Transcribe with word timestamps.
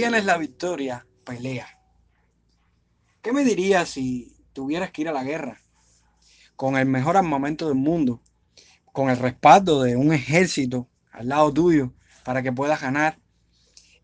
tienes 0.00 0.24
la 0.24 0.38
victoria, 0.38 1.06
pelea. 1.26 1.78
¿Qué 3.20 3.34
me 3.34 3.44
dirías 3.44 3.90
si 3.90 4.34
tuvieras 4.54 4.92
que 4.92 5.02
ir 5.02 5.10
a 5.10 5.12
la 5.12 5.24
guerra 5.24 5.60
con 6.56 6.78
el 6.78 6.86
mejor 6.86 7.18
armamento 7.18 7.68
del 7.68 7.76
mundo, 7.76 8.22
con 8.92 9.10
el 9.10 9.18
respaldo 9.18 9.82
de 9.82 9.96
un 9.96 10.14
ejército 10.14 10.88
al 11.12 11.28
lado 11.28 11.52
tuyo 11.52 11.92
para 12.24 12.42
que 12.42 12.50
puedas 12.50 12.80
ganar? 12.80 13.18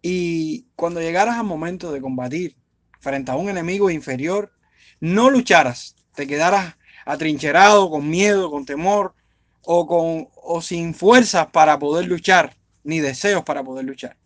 Y 0.02 0.66
cuando 0.76 1.00
llegaras 1.00 1.38
al 1.38 1.46
momento 1.46 1.90
de 1.90 2.02
combatir 2.02 2.58
frente 3.00 3.30
a 3.30 3.36
un 3.36 3.48
enemigo 3.48 3.88
inferior, 3.88 4.52
no 5.00 5.30
lucharas, 5.30 5.96
te 6.14 6.26
quedaras 6.26 6.76
atrincherado, 7.06 7.88
con 7.88 8.06
miedo, 8.06 8.50
con 8.50 8.66
temor 8.66 9.14
o, 9.62 9.86
con, 9.86 10.28
o 10.34 10.60
sin 10.60 10.92
fuerzas 10.92 11.46
para 11.46 11.78
poder 11.78 12.04
luchar, 12.04 12.54
ni 12.84 13.00
deseos 13.00 13.44
para 13.44 13.64
poder 13.64 13.86
luchar. 13.86 14.18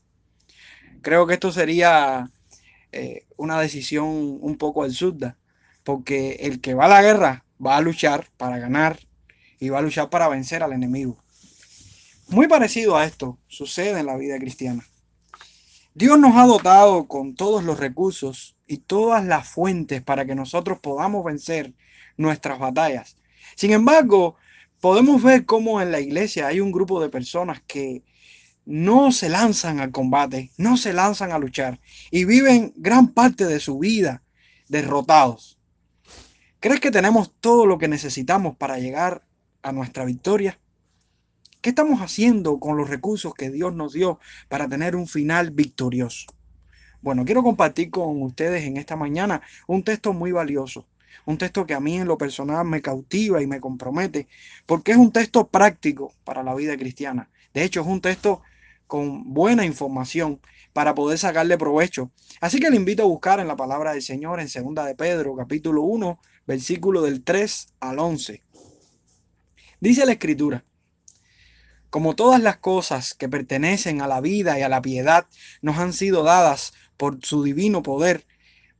Creo 1.02 1.26
que 1.26 1.34
esto 1.34 1.52
sería 1.52 2.30
eh, 2.92 3.26
una 3.36 3.60
decisión 3.60 4.06
un 4.40 4.56
poco 4.56 4.84
absurda, 4.84 5.36
porque 5.84 6.38
el 6.40 6.60
que 6.60 6.74
va 6.74 6.86
a 6.86 6.88
la 6.88 7.02
guerra 7.02 7.44
va 7.64 7.76
a 7.76 7.80
luchar 7.80 8.28
para 8.36 8.58
ganar 8.58 8.98
y 9.58 9.68
va 9.68 9.78
a 9.78 9.82
luchar 9.82 10.10
para 10.10 10.28
vencer 10.28 10.62
al 10.62 10.72
enemigo. 10.72 11.22
Muy 12.28 12.48
parecido 12.48 12.96
a 12.96 13.04
esto 13.04 13.38
sucede 13.48 14.00
en 14.00 14.06
la 14.06 14.16
vida 14.16 14.38
cristiana. 14.38 14.84
Dios 15.94 16.18
nos 16.18 16.36
ha 16.36 16.46
dotado 16.46 17.08
con 17.08 17.34
todos 17.34 17.64
los 17.64 17.80
recursos 17.80 18.56
y 18.66 18.78
todas 18.78 19.24
las 19.24 19.48
fuentes 19.48 20.02
para 20.02 20.24
que 20.24 20.36
nosotros 20.36 20.78
podamos 20.78 21.24
vencer 21.24 21.74
nuestras 22.16 22.58
batallas. 22.58 23.16
Sin 23.56 23.72
embargo, 23.72 24.36
podemos 24.80 25.22
ver 25.22 25.44
cómo 25.44 25.82
en 25.82 25.90
la 25.90 26.00
iglesia 26.00 26.46
hay 26.46 26.60
un 26.60 26.70
grupo 26.70 27.02
de 27.02 27.08
personas 27.08 27.60
que 27.66 28.02
no 28.64 29.12
se 29.12 29.28
lanzan 29.28 29.80
al 29.80 29.90
combate, 29.90 30.50
no 30.56 30.76
se 30.76 30.92
lanzan 30.92 31.32
a 31.32 31.38
luchar 31.38 31.80
y 32.10 32.24
viven 32.24 32.72
gran 32.76 33.08
parte 33.08 33.46
de 33.46 33.60
su 33.60 33.78
vida 33.78 34.22
derrotados. 34.68 35.58
¿Crees 36.60 36.80
que 36.80 36.90
tenemos 36.90 37.32
todo 37.40 37.66
lo 37.66 37.78
que 37.78 37.88
necesitamos 37.88 38.56
para 38.56 38.78
llegar 38.78 39.24
a 39.62 39.72
nuestra 39.72 40.04
victoria? 40.04 40.58
¿Qué 41.60 41.70
estamos 41.70 42.00
haciendo 42.00 42.58
con 42.58 42.76
los 42.76 42.88
recursos 42.88 43.34
que 43.34 43.50
Dios 43.50 43.74
nos 43.74 43.92
dio 43.92 44.18
para 44.48 44.68
tener 44.68 44.96
un 44.96 45.06
final 45.06 45.50
victorioso? 45.50 46.26
Bueno, 47.02 47.24
quiero 47.24 47.42
compartir 47.42 47.90
con 47.90 48.22
ustedes 48.22 48.64
en 48.64 48.76
esta 48.76 48.94
mañana 48.94 49.40
un 49.66 49.82
texto 49.82 50.12
muy 50.12 50.32
valioso, 50.32 50.86
un 51.24 51.38
texto 51.38 51.66
que 51.66 51.74
a 51.74 51.80
mí 51.80 51.96
en 51.96 52.06
lo 52.06 52.18
personal 52.18 52.66
me 52.66 52.82
cautiva 52.82 53.42
y 53.42 53.46
me 53.46 53.60
compromete, 53.60 54.28
porque 54.66 54.92
es 54.92 54.98
un 54.98 55.12
texto 55.12 55.48
práctico 55.48 56.12
para 56.24 56.42
la 56.42 56.54
vida 56.54 56.76
cristiana. 56.76 57.30
De 57.54 57.64
hecho, 57.64 57.80
es 57.80 57.86
un 57.86 58.00
texto 58.00 58.42
con 58.90 59.32
buena 59.32 59.64
información 59.64 60.40
para 60.72 60.96
poder 60.96 61.16
sacarle 61.16 61.56
provecho. 61.56 62.10
Así 62.40 62.58
que 62.58 62.70
le 62.70 62.76
invito 62.76 63.04
a 63.04 63.06
buscar 63.06 63.38
en 63.38 63.46
la 63.46 63.54
palabra 63.54 63.92
del 63.92 64.02
Señor 64.02 64.40
en 64.40 64.48
segunda 64.48 64.84
de 64.84 64.96
Pedro, 64.96 65.36
capítulo 65.36 65.82
1, 65.82 66.18
versículo 66.44 67.00
del 67.02 67.22
3 67.22 67.68
al 67.78 68.00
11. 68.00 68.42
Dice 69.78 70.04
la 70.04 70.10
escritura, 70.10 70.64
como 71.88 72.16
todas 72.16 72.42
las 72.42 72.56
cosas 72.56 73.14
que 73.14 73.28
pertenecen 73.28 74.02
a 74.02 74.08
la 74.08 74.20
vida 74.20 74.58
y 74.58 74.62
a 74.62 74.68
la 74.68 74.82
piedad 74.82 75.28
nos 75.62 75.78
han 75.78 75.92
sido 75.92 76.24
dadas 76.24 76.72
por 76.96 77.24
su 77.24 77.44
divino 77.44 77.84
poder, 77.84 78.26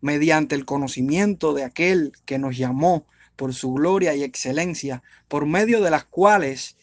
mediante 0.00 0.56
el 0.56 0.64
conocimiento 0.64 1.55
de 1.55 1.62
aquel 1.62 2.11
que 2.25 2.41
nos 2.41 2.56
llamó 2.56 3.06
por 3.36 3.55
su 3.55 3.72
gloria 3.75 4.12
y 4.16 4.25
excelencia, 4.25 5.05
por 5.28 5.47
medio 5.47 5.81
de 5.81 5.92
las 5.92 6.03
cuales 6.03 6.77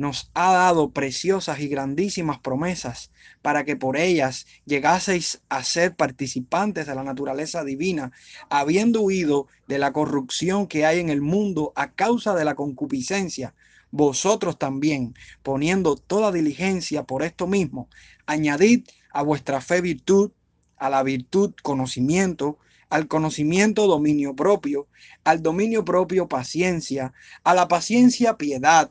nos 0.00 0.30
ha 0.32 0.54
dado 0.54 0.92
preciosas 0.92 1.60
y 1.60 1.68
grandísimas 1.68 2.38
promesas 2.38 3.10
para 3.42 3.66
que 3.66 3.76
por 3.76 3.98
ellas 3.98 4.46
llegaseis 4.64 5.42
a 5.50 5.62
ser 5.62 5.94
participantes 5.94 6.86
de 6.86 6.94
la 6.94 7.04
naturaleza 7.04 7.64
divina, 7.64 8.10
habiendo 8.48 9.02
huido 9.02 9.46
de 9.68 9.78
la 9.78 9.92
corrupción 9.92 10.68
que 10.68 10.86
hay 10.86 11.00
en 11.00 11.10
el 11.10 11.20
mundo 11.20 11.74
a 11.76 11.92
causa 11.92 12.34
de 12.34 12.46
la 12.46 12.54
concupiscencia. 12.54 13.54
Vosotros 13.90 14.58
también, 14.58 15.14
poniendo 15.42 15.96
toda 15.96 16.32
diligencia 16.32 17.02
por 17.02 17.22
esto 17.22 17.46
mismo, 17.46 17.90
añadid 18.24 18.86
a 19.12 19.20
vuestra 19.20 19.60
fe 19.60 19.82
virtud, 19.82 20.30
a 20.78 20.88
la 20.88 21.02
virtud 21.02 21.52
conocimiento, 21.62 22.56
al 22.88 23.06
conocimiento 23.06 23.86
dominio 23.86 24.34
propio, 24.34 24.88
al 25.24 25.42
dominio 25.42 25.84
propio 25.84 26.26
paciencia, 26.26 27.12
a 27.44 27.54
la 27.54 27.68
paciencia 27.68 28.38
piedad, 28.38 28.90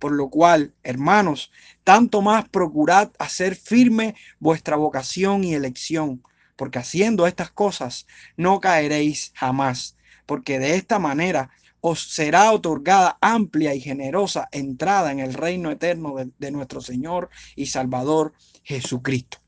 Por 0.00 0.12
lo 0.12 0.30
cual, 0.30 0.74
hermanos, 0.82 1.52
tanto 1.84 2.22
más 2.22 2.48
procurad 2.48 3.10
hacer 3.20 3.54
firme 3.54 4.16
vuestra 4.40 4.74
vocación 4.74 5.44
y 5.44 5.54
elección, 5.54 6.24
porque 6.56 6.80
haciendo 6.80 7.28
estas 7.28 7.52
cosas 7.52 8.06
no 8.36 8.60
caeréis 8.60 9.30
jamás, 9.36 9.96
porque 10.26 10.58
de 10.58 10.74
esta 10.74 10.98
manera 10.98 11.50
os 11.80 12.12
será 12.12 12.50
otorgada 12.52 13.18
amplia 13.20 13.74
y 13.74 13.80
generosa 13.80 14.48
entrada 14.52 15.12
en 15.12 15.20
el 15.20 15.34
reino 15.34 15.70
eterno 15.70 16.14
de, 16.38 16.50
nuestro 16.50 16.80
Señor 16.80 17.30
y 17.54 17.66
Salvador 17.66 18.34
Jesucristo. 18.62 19.38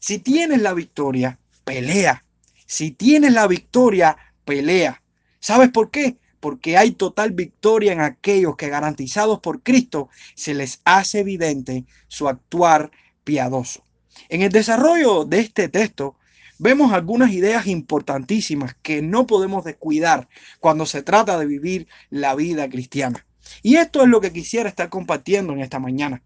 Si 0.00 0.18
tienes 0.18 0.62
la 0.62 0.74
victoria, 0.74 1.38
pelea. 1.64 2.24
Si 2.66 2.90
tienes 2.90 3.32
la 3.32 3.46
victoria, 3.46 4.16
pelea. 4.44 5.02
¿Sabes 5.40 5.70
por 5.70 5.90
qué? 5.90 6.16
Porque 6.40 6.76
hay 6.76 6.92
total 6.92 7.32
victoria 7.32 7.92
en 7.92 8.00
aquellos 8.00 8.56
que 8.56 8.68
garantizados 8.68 9.40
por 9.40 9.62
Cristo 9.62 10.08
se 10.34 10.54
les 10.54 10.80
hace 10.84 11.20
evidente 11.20 11.84
su 12.08 12.28
actuar 12.28 12.90
piadoso. 13.24 13.82
En 14.28 14.42
el 14.42 14.50
desarrollo 14.50 15.24
de 15.24 15.40
este 15.40 15.68
texto 15.68 16.16
vemos 16.58 16.92
algunas 16.92 17.32
ideas 17.32 17.66
importantísimas 17.66 18.74
que 18.82 19.02
no 19.02 19.26
podemos 19.26 19.64
descuidar 19.64 20.28
cuando 20.60 20.86
se 20.86 21.02
trata 21.02 21.38
de 21.38 21.46
vivir 21.46 21.88
la 22.10 22.34
vida 22.34 22.68
cristiana. 22.68 23.24
Y 23.62 23.76
esto 23.76 24.02
es 24.02 24.08
lo 24.08 24.20
que 24.20 24.32
quisiera 24.32 24.68
estar 24.68 24.88
compartiendo 24.88 25.52
en 25.52 25.60
esta 25.60 25.78
mañana. 25.78 26.22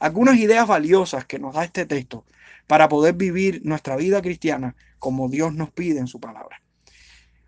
Algunas 0.00 0.38
ideas 0.38 0.66
valiosas 0.66 1.24
que 1.24 1.38
nos 1.38 1.54
da 1.54 1.64
este 1.64 1.86
texto 1.86 2.24
para 2.66 2.88
poder 2.88 3.14
vivir 3.14 3.62
nuestra 3.64 3.96
vida 3.96 4.20
cristiana 4.20 4.76
como 4.98 5.28
Dios 5.28 5.54
nos 5.54 5.70
pide 5.70 5.98
en 5.98 6.06
su 6.06 6.20
palabra. 6.20 6.60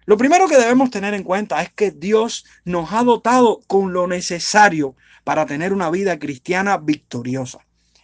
Lo 0.06 0.16
primero 0.16 0.48
que 0.48 0.56
debemos 0.56 0.90
tener 0.90 1.14
en 1.14 1.22
cuenta 1.22 1.62
es 1.62 1.70
que 1.72 1.90
Dios 1.90 2.44
nos 2.64 2.92
ha 2.92 3.04
dotado 3.04 3.60
con 3.66 3.92
lo 3.92 4.06
necesario 4.06 4.96
para 5.24 5.46
tener 5.46 5.72
una 5.72 5.90
vida 5.90 6.18
cristiana 6.18 6.78
victoriosa. 6.78 7.58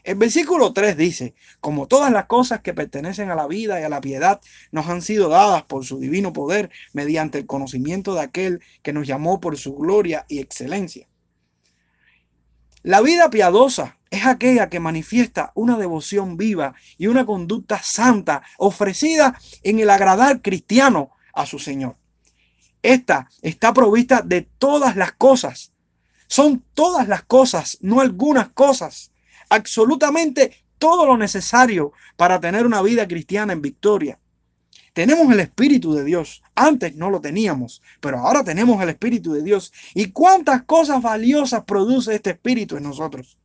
El 0.05 0.15
versículo 0.15 0.73
3 0.73 0.97
dice, 0.97 1.35
como 1.61 1.89
todas 1.89 2.13
las 2.13 2.27
cosas 2.27 2.61
que 2.61 2.75
pertenecen 2.75 3.31
a 3.31 3.35
la 3.35 3.49
vida 3.49 3.81
y 3.81 3.83
a 3.83 3.89
la 3.89 4.01
piedad 4.01 4.41
nos 4.71 4.87
han 4.87 5.03
sido 5.03 5.29
dadas 5.29 5.65
por 5.65 5.85
su 5.85 5.99
divino 5.99 6.33
poder 6.33 6.71
mediante 6.93 7.39
el 7.39 7.47
conocimiento 7.47 8.15
de 8.15 8.21
aquel 8.21 8.61
que 8.83 8.93
nos 8.93 9.07
llamó 9.07 9.41
por 9.41 9.57
su 9.57 9.75
gloria 9.75 10.25
y 10.29 10.39
excelencia. 10.39 11.09
La 12.85 13.01
vida 13.01 13.31
piadosa 13.31 13.99
es 14.11 14.27
aquella 14.27 14.69
que 14.69 14.79
manifiesta 14.79 15.51
una 15.57 15.77
devoción 15.77 16.37
viva 16.37 16.75
y 16.99 17.09
una 17.09 17.27
conducta 17.27 17.83
santa 17.83 18.43
ofrecida 18.59 19.37
en 19.65 19.81
el 19.81 19.91
agradar 19.91 20.41
cristiano 20.41 21.16
a 21.37 21.47
su 21.47 21.59
Señor. 21.59 21.97
Esta 22.83 23.29
está 23.43 23.73
provista 23.73 24.23
de 24.23 24.43
todas 24.43 24.97
las 24.97 25.13
cosas. 25.13 25.73
Son 26.27 26.65
todas 26.75 27.07
las 27.07 27.23
cosas, 27.23 27.79
no 27.81 28.01
algunas 28.01 28.49
cosas. 28.49 29.13
Absolutamente 29.49 30.65
todo 30.79 31.07
lo 31.07 31.17
necesario 31.17 31.93
para 32.17 32.41
tener 32.41 32.67
una 32.67 32.83
vida 32.83 33.07
cristiana 33.07 33.53
en 33.53 33.63
victoria. 33.63 34.19
Tenemos 34.93 35.31
el 35.31 35.41
Espíritu 35.41 35.93
de 35.93 36.05
Dios. 36.05 36.43
Antes 36.55 36.97
no 36.97 37.11
lo 37.11 37.21
teníamos, 37.21 37.83
pero 38.01 38.19
ahora 38.19 38.43
tenemos 38.43 38.83
el 38.83 38.89
Espíritu 38.89 39.33
de 39.35 39.43
Dios. 39.43 39.73
¿Y 39.95 40.11
cuántas 40.11 40.63
cosas 40.63 41.03
valiosas 41.03 41.65
produce 41.65 42.15
este 42.15 42.31
Espíritu 42.31 42.77
en 42.77 42.85
nosotros? 42.85 43.37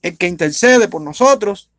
El 0.00 0.16
que 0.16 0.28
intercede 0.28 0.86
por 0.88 1.02
nosotros, 1.02 1.70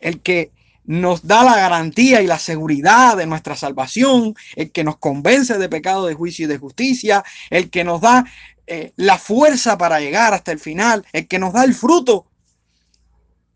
el 0.00 0.20
que 0.20 0.52
nos 0.84 1.26
da 1.26 1.44
la 1.44 1.56
garantía 1.56 2.22
y 2.22 2.26
la 2.26 2.38
seguridad 2.38 3.16
de 3.16 3.26
nuestra 3.26 3.56
salvación, 3.56 4.34
el 4.56 4.72
que 4.72 4.84
nos 4.84 4.98
convence 4.98 5.58
de 5.58 5.68
pecado, 5.68 6.06
de 6.06 6.14
juicio 6.14 6.46
y 6.46 6.48
de 6.48 6.58
justicia, 6.58 7.24
el 7.50 7.70
que 7.70 7.84
nos 7.84 8.00
da 8.00 8.24
eh, 8.66 8.92
la 8.96 9.18
fuerza 9.18 9.78
para 9.78 10.00
llegar 10.00 10.34
hasta 10.34 10.52
el 10.52 10.58
final, 10.58 11.04
el 11.12 11.28
que 11.28 11.38
nos 11.38 11.52
da 11.52 11.64
el 11.64 11.74
fruto, 11.74 12.26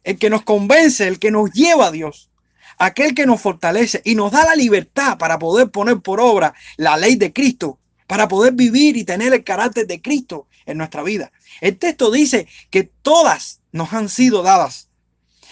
el 0.04 0.18
que 0.18 0.30
nos 0.30 0.42
convence, 0.42 1.06
el 1.06 1.18
que 1.18 1.30
nos 1.30 1.50
lleva 1.52 1.86
a 1.86 1.90
Dios, 1.90 2.30
aquel 2.78 3.14
que 3.14 3.26
nos 3.26 3.40
fortalece 3.40 4.02
y 4.04 4.14
nos 4.14 4.32
da 4.32 4.44
la 4.44 4.54
libertad 4.54 5.18
para 5.18 5.38
poder 5.38 5.70
poner 5.70 5.98
por 6.00 6.20
obra 6.20 6.54
la 6.76 6.96
ley 6.96 7.16
de 7.16 7.32
Cristo 7.32 7.78
para 8.06 8.28
poder 8.28 8.54
vivir 8.54 8.96
y 8.96 9.04
tener 9.04 9.32
el 9.32 9.44
carácter 9.44 9.86
de 9.86 10.00
Cristo 10.00 10.46
en 10.64 10.78
nuestra 10.78 11.02
vida. 11.02 11.32
El 11.60 11.78
texto 11.78 12.10
dice 12.10 12.46
que 12.70 12.84
todas 12.84 13.60
nos 13.72 13.92
han 13.92 14.08
sido 14.08 14.42
dadas. 14.42 14.88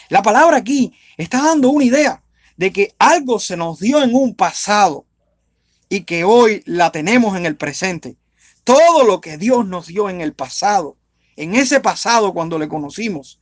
La 0.09 0.23
palabra 0.23 0.59
aquí 0.59 0.93
está 1.17 1.43
dando 1.43 1.71
una 1.71 1.85
idea 1.85 2.23
de 2.57 2.73
que 2.73 2.95
algo 2.99 3.39
se 3.39 3.57
nos 3.57 3.81
dio 3.81 4.03
en 4.03 4.15
un 4.15 4.35
pasado 4.35 5.07
y 5.89 6.03
que 6.03 6.25
hoy 6.25 6.63
la 6.67 6.93
tenemos 6.93 7.37
en 7.37 7.47
el 7.47 7.57
presente. 7.57 8.17
Todo 8.65 9.05
lo 9.05 9.21
que 9.21 9.37
Dios 9.37 9.67
nos 9.67 9.87
dio 9.87 10.09
en 10.09 10.21
el 10.21 10.33
pasado, 10.33 10.97
en 11.37 11.55
ese 11.55 11.81
pasado 11.81 12.33
cuando 12.33 12.59
le 12.59 12.69
conocimos, 12.69 13.39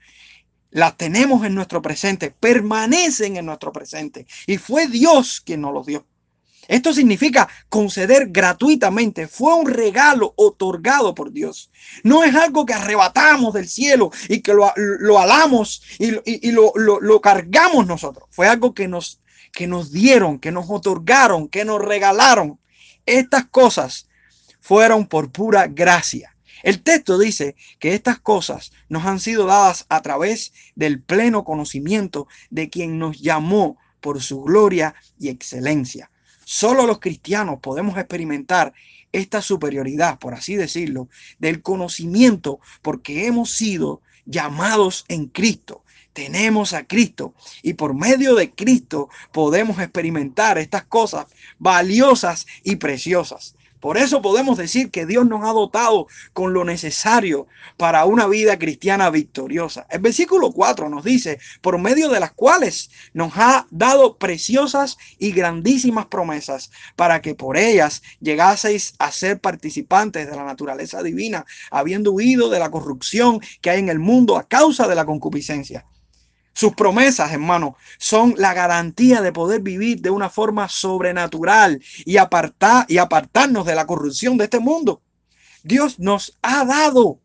la 0.70 0.96
tenemos 0.96 1.44
en 1.44 1.54
nuestro 1.54 1.82
presente, 1.82 2.30
permanecen 2.30 3.36
en 3.36 3.46
nuestro 3.46 3.72
presente. 3.72 4.26
Y 4.46 4.56
fue 4.56 4.88
Dios 4.88 5.40
quien 5.40 5.60
nos 5.60 5.74
los 5.74 5.86
dio. 5.86 6.06
Esto 6.68 6.94
significa 6.94 7.48
conceder 7.68 8.28
gratuitamente. 8.30 9.26
Fue 9.26 9.54
un 9.54 9.66
regalo 9.66 10.32
otorgado 10.36 11.14
por 11.14 11.32
Dios. 11.32 11.70
No 12.04 12.22
es 12.22 12.34
algo 12.34 12.64
que 12.64 12.74
arrebatamos 12.74 13.52
del 13.52 13.68
cielo 13.68 14.10
y 14.28 14.40
que 14.40 14.54
lo, 14.54 15.18
alamos 15.18 15.82
y, 15.98 16.50
lo, 16.52 16.72
lo, 16.76 17.20
cargamos 17.20 17.86
nosotros. 17.86 18.28
Fue 18.30 18.46
algo 18.46 18.74
que 18.74 18.86
nos, 18.86 19.20
que 19.52 19.66
nos 19.66 19.90
dieron, 19.90 20.38
que 20.38 20.52
nos 20.52 20.66
otorgaron, 20.70 21.48
que 21.48 21.64
nos 21.64 21.80
regalaron. 21.80 22.60
Estas 23.06 23.46
cosas 23.46 24.08
fueron 24.60 25.06
por 25.06 25.32
pura 25.32 25.66
gracia. 25.66 26.36
El 26.62 26.82
texto 26.82 27.18
dice 27.18 27.56
que 27.80 27.94
estas 27.94 28.20
cosas 28.20 28.70
nos 28.88 29.04
han 29.04 29.18
sido 29.18 29.46
dadas 29.46 29.84
a 29.88 30.00
través 30.00 30.52
del 30.76 31.02
pleno 31.02 31.42
conocimiento 31.42 32.28
de 32.50 32.70
quien 32.70 33.00
nos 33.00 33.20
llamó 33.20 33.78
por 34.00 34.22
su 34.22 34.42
gloria 34.42 34.94
y 35.18 35.28
excelencia. 35.28 36.11
Solo 36.54 36.87
los 36.87 37.00
cristianos 37.00 37.60
podemos 37.62 37.96
experimentar 37.96 38.75
esta 39.10 39.40
superioridad, 39.40 40.19
por 40.19 40.34
así 40.34 40.54
decirlo, 40.54 41.08
del 41.38 41.62
conocimiento 41.62 42.60
porque 42.82 43.26
hemos 43.26 43.52
sido 43.52 44.02
llamados 44.26 45.06
en 45.08 45.28
Cristo. 45.28 45.82
Tenemos 46.12 46.75
a 46.75 46.87
Cristo 46.87 47.32
y 47.62 47.72
por 47.72 47.94
medio 47.94 48.34
de 48.34 48.50
Cristo 48.50 49.08
podemos 49.32 49.78
experimentar 49.78 50.58
estas 50.58 50.84
cosas 50.84 51.25
valiosas 51.58 52.46
y 52.62 52.76
preciosas. 52.76 53.56
Por 53.82 53.99
eso 53.99 54.23
podemos 54.23 54.56
decir 54.58 54.93
que 54.93 55.06
Dios 55.06 55.26
nos 55.26 55.44
ha 55.44 55.52
dotado 55.52 56.06
con 56.32 56.52
lo 56.52 56.64
necesario 56.64 57.49
para 57.76 58.05
una 58.05 58.29
vida 58.29 58.56
cristiana 58.56 59.11
victoriosa. 59.11 59.88
El 59.90 59.99
versículo 59.99 60.52
4 60.52 60.88
nos 60.88 61.02
dice, 61.02 61.40
por 61.61 61.76
medio 61.79 62.08
de 62.08 62.20
las 62.20 62.31
cuales 62.31 62.93
nos 63.12 63.32
ha 63.34 63.67
dado 63.73 64.19
preciosas 64.19 64.99
y 65.19 65.32
grandísimas 65.32 66.06
promesas 66.06 66.70
para 66.94 67.20
que 67.23 67.34
por 67.34 67.56
ellas 67.56 68.05
llegaseis 68.20 68.94
a 69.00 69.11
ser 69.11 69.40
participantes 69.40 70.31
de 70.31 70.37
la 70.37 70.44
naturaleza 70.44 71.02
divina, 71.02 71.44
habiendo 71.73 72.12
huido 72.12 72.50
de 72.50 72.61
la 72.61 72.70
corrupción 72.70 73.40
que 73.61 73.70
hay 73.70 73.81
en 73.81 73.88
el 73.88 73.99
mundo 73.99 74.37
a 74.37 74.46
causa 74.46 74.87
de 74.87 74.94
la 74.94 75.06
concupiscencia. 75.06 75.84
Sus 76.54 76.75
promesas, 76.75 77.32
hermano, 77.32 77.76
son 77.99 78.34
la 78.37 78.52
garantía 78.52 79.22
de 79.22 79.32
poder 79.32 79.62
vivir 79.62 80.00
de 80.00 80.10
una 80.10 80.28
forma 80.28 80.69
sobrenatural 80.69 81.82
y, 82.04 82.19
apartar, 82.19 82.84
y 82.88 82.99
apartarnos 82.99 83.64
de 83.64 83.75
la 83.75 83.87
corrupción 83.87 84.37
de 84.37 84.44
este 84.44 84.60
mundo. 84.60 85.02
Dios 85.62 85.99
nos 85.99 86.38
ha 86.43 86.64
dado. 86.64 87.20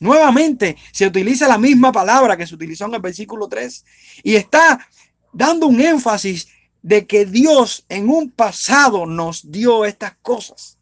Nuevamente 0.00 0.76
se 0.92 1.06
utiliza 1.06 1.48
la 1.48 1.58
misma 1.58 1.92
palabra 1.92 2.36
que 2.36 2.46
se 2.46 2.54
utilizó 2.54 2.86
en 2.86 2.94
el 2.94 3.00
versículo 3.00 3.48
3 3.48 3.84
y 4.22 4.36
está 4.36 4.86
dando 5.32 5.66
un 5.66 5.80
énfasis 5.80 6.48
de 6.82 7.06
que 7.06 7.26
Dios 7.26 7.84
en 7.88 8.08
un 8.08 8.30
pasado 8.30 9.06
nos 9.06 9.50
dio 9.50 9.84
estas 9.84 10.14
cosas 10.22 10.75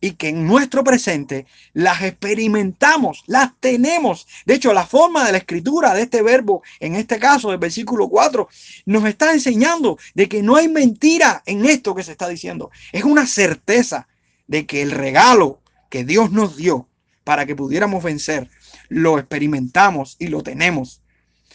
y 0.00 0.12
que 0.12 0.28
en 0.28 0.46
nuestro 0.46 0.84
presente 0.84 1.46
las 1.72 2.02
experimentamos, 2.02 3.24
las 3.26 3.52
tenemos. 3.60 4.26
De 4.46 4.54
hecho, 4.54 4.72
la 4.72 4.86
forma 4.86 5.24
de 5.24 5.32
la 5.32 5.38
escritura 5.38 5.94
de 5.94 6.02
este 6.02 6.22
verbo, 6.22 6.62
en 6.80 6.94
este 6.94 7.18
caso 7.18 7.50
del 7.50 7.58
versículo 7.58 8.08
4, 8.08 8.48
nos 8.86 9.04
está 9.06 9.32
enseñando 9.32 9.98
de 10.14 10.28
que 10.28 10.42
no 10.42 10.56
hay 10.56 10.68
mentira 10.68 11.42
en 11.46 11.66
esto 11.66 11.94
que 11.94 12.04
se 12.04 12.12
está 12.12 12.28
diciendo. 12.28 12.70
Es 12.92 13.04
una 13.04 13.26
certeza 13.26 14.08
de 14.46 14.66
que 14.66 14.82
el 14.82 14.92
regalo 14.92 15.60
que 15.90 16.04
Dios 16.04 16.30
nos 16.30 16.56
dio 16.56 16.88
para 17.24 17.44
que 17.44 17.56
pudiéramos 17.56 18.02
vencer, 18.02 18.48
lo 18.88 19.18
experimentamos 19.18 20.16
y 20.18 20.28
lo 20.28 20.42
tenemos. 20.42 21.02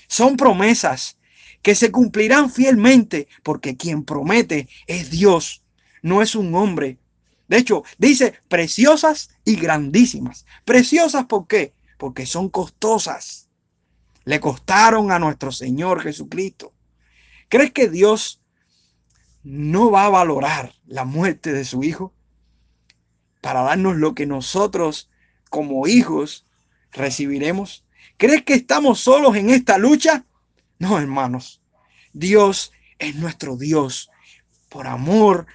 Son 0.08 0.38
promesas 0.38 1.18
que 1.62 1.76
se 1.76 1.92
cumplirán 1.92 2.52
fielmente 2.52 3.28
porque 3.42 3.78
quien 3.78 4.04
promete 4.04 4.68
es 4.86 5.10
Dios, 5.10 5.64
no 6.02 6.22
es 6.22 6.36
un 6.36 6.54
hombre 6.54 7.00
de 7.48 7.58
hecho, 7.58 7.84
dice 7.98 8.34
preciosas 8.48 9.30
y 9.46 9.56
grandísimas. 9.56 10.46
Preciosas, 10.66 11.26
¿por 11.26 11.48
qué? 11.48 11.74
Porque 11.98 12.26
son 12.26 12.50
costosas. 12.50 13.50
Le 14.26 14.40
costaron 14.40 15.12
a 15.12 15.20
nuestro 15.20 15.52
Señor 15.52 16.02
Jesucristo. 16.02 16.74
¿Crees 17.50 17.72
que 17.72 17.90
Dios 17.90 18.42
no 19.44 19.92
va 19.92 20.06
a 20.06 20.10
valorar 20.10 20.74
la 20.86 21.04
muerte 21.04 21.52
de 21.52 21.66
su 21.66 21.84
Hijo 21.84 22.14
para 23.42 23.62
darnos 23.62 23.98
lo 23.98 24.16
que 24.16 24.26
nosotros 24.26 25.10
como 25.50 25.88
hijos 25.88 26.46
recibiremos? 26.92 27.86
¿Crees 28.18 28.44
que 28.44 28.54
estamos 28.54 29.02
solos 29.02 29.36
en 29.36 29.50
esta 29.50 29.78
lucha? 29.78 30.26
No, 30.80 30.98
hermanos. 30.98 31.62
Dios 32.14 32.72
es 33.00 33.16
nuestro 33.16 33.58
Dios. 33.58 34.10
Por 34.70 34.88
amor 34.88 35.46